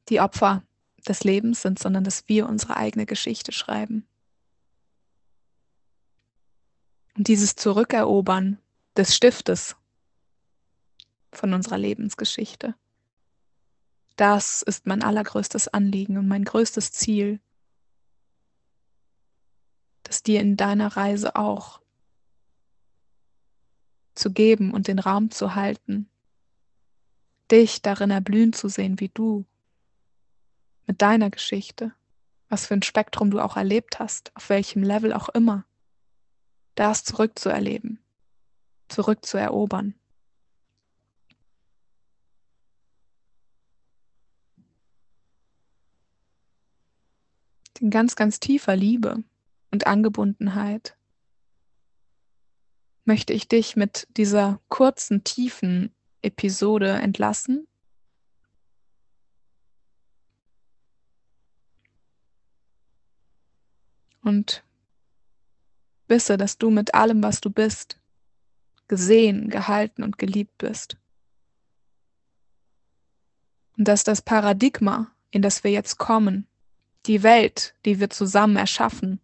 die 0.10 0.22
Opfer 0.22 0.64
des 1.08 1.24
Lebens 1.24 1.62
sind, 1.62 1.80
sondern 1.80 2.04
dass 2.04 2.28
wir 2.28 2.48
unsere 2.48 2.78
eigene 2.78 3.06
Geschichte 3.06 3.52
schreiben. 3.52 4.06
Und 7.16 7.28
dieses 7.28 7.56
Zurückerobern 7.56 8.60
des 8.96 9.16
Stiftes 9.16 9.76
von 11.32 11.54
unserer 11.54 11.78
Lebensgeschichte, 11.78 12.76
das 14.16 14.62
ist 14.62 14.86
mein 14.88 15.04
allergrößtes 15.04 15.68
Anliegen 15.68 16.18
und 16.18 16.28
mein 16.28 16.44
größtes 16.44 16.92
Ziel, 16.92 17.40
das 20.04 20.24
dir 20.24 20.42
in 20.42 20.58
deiner 20.58 20.96
Reise 20.96 21.36
auch 21.36 21.82
zu 24.16 24.32
geben 24.32 24.74
und 24.74 24.88
den 24.88 25.00
Raum 25.00 25.30
zu 25.30 25.54
halten, 25.54 26.10
dich 27.52 27.82
darin 27.82 28.12
erblühen 28.12 28.54
zu 28.54 28.68
sehen, 28.68 29.00
wie 29.00 29.10
du 29.10 29.46
mit 30.86 31.02
deiner 31.02 31.30
Geschichte, 31.30 31.94
was 32.50 32.68
für 32.68 32.74
ein 32.74 32.84
Spektrum 32.84 33.32
du 33.32 33.40
auch 33.40 33.58
erlebt 33.58 34.00
hast, 34.00 34.36
auf 34.36 34.50
welchem 34.50 34.84
Level 34.84 35.14
auch 35.14 35.30
immer, 35.30 35.66
das 36.76 37.04
zurückzuerleben, 37.04 38.00
zurückzuerobern. 38.88 39.96
In 47.80 47.90
ganz, 47.92 48.16
ganz 48.16 48.40
tiefer 48.40 48.76
Liebe 48.76 49.24
und 49.72 49.86
Angebundenheit 49.86 50.98
möchte 53.06 53.34
ich 53.34 53.48
dich 53.48 53.76
mit 53.76 54.08
dieser 54.18 54.60
kurzen, 54.68 55.24
tiefen 55.24 55.94
Episode 56.28 56.90
entlassen 56.90 57.68
und 64.22 64.64
wisse, 66.08 66.38
dass 66.38 66.58
du 66.58 66.70
mit 66.70 66.94
allem, 66.94 67.24
was 67.24 67.42
du 67.42 67.50
bist, 67.50 68.00
gesehen, 68.88 69.50
gehalten 69.50 70.04
und 70.04 70.18
geliebt 70.18 70.58
bist. 70.58 70.98
Und 73.78 73.88
dass 73.88 74.04
das 74.04 74.22
Paradigma, 74.22 75.12
in 75.32 75.42
das 75.42 75.64
wir 75.64 75.72
jetzt 75.72 75.98
kommen, 75.98 76.48
die 77.06 77.24
Welt, 77.24 77.74
die 77.86 78.00
wir 78.00 78.10
zusammen 78.10 78.58
erschaffen, 78.58 79.20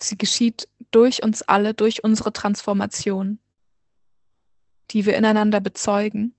sie 0.00 0.16
geschieht 0.16 0.68
durch 0.90 1.22
uns 1.22 1.42
alle, 1.42 1.74
durch 1.74 2.04
unsere 2.04 2.32
Transformation, 2.32 3.38
die 4.90 5.06
wir 5.06 5.16
ineinander 5.16 5.60
bezeugen. 5.60 6.34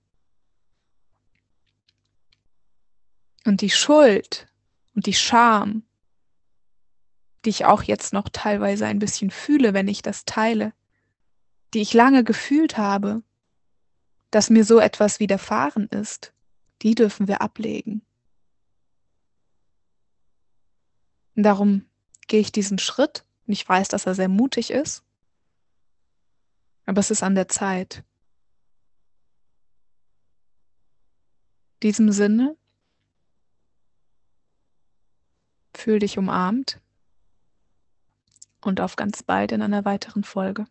Und 3.44 3.60
die 3.60 3.70
Schuld, 3.70 4.48
und 4.94 5.06
die 5.06 5.14
Scham, 5.14 5.82
die 7.44 7.50
ich 7.50 7.64
auch 7.64 7.82
jetzt 7.82 8.12
noch 8.12 8.28
teilweise 8.28 8.86
ein 8.86 8.98
bisschen 8.98 9.30
fühle, 9.30 9.72
wenn 9.72 9.88
ich 9.88 10.02
das 10.02 10.24
teile, 10.24 10.72
die 11.72 11.80
ich 11.80 11.94
lange 11.94 12.24
gefühlt 12.24 12.76
habe, 12.76 13.22
dass 14.30 14.50
mir 14.50 14.64
so 14.64 14.78
etwas 14.78 15.20
widerfahren 15.20 15.86
ist, 15.88 16.32
die 16.82 16.94
dürfen 16.94 17.28
wir 17.28 17.40
ablegen. 17.40 18.02
Und 21.36 21.44
darum 21.44 21.86
gehe 22.26 22.40
ich 22.40 22.52
diesen 22.52 22.78
Schritt 22.78 23.24
und 23.46 23.52
ich 23.52 23.66
weiß, 23.66 23.88
dass 23.88 24.06
er 24.06 24.14
sehr 24.14 24.28
mutig 24.28 24.70
ist, 24.70 25.02
aber 26.86 27.00
es 27.00 27.10
ist 27.10 27.22
an 27.22 27.34
der 27.34 27.48
Zeit. 27.48 28.04
Diesem 31.82 32.12
Sinne 32.12 32.56
Fühl 35.74 35.98
dich 35.98 36.18
umarmt 36.18 36.78
und 38.60 38.80
auf 38.80 38.96
ganz 38.96 39.22
bald 39.22 39.52
in 39.52 39.62
einer 39.62 39.84
weiteren 39.84 40.24
Folge. 40.24 40.66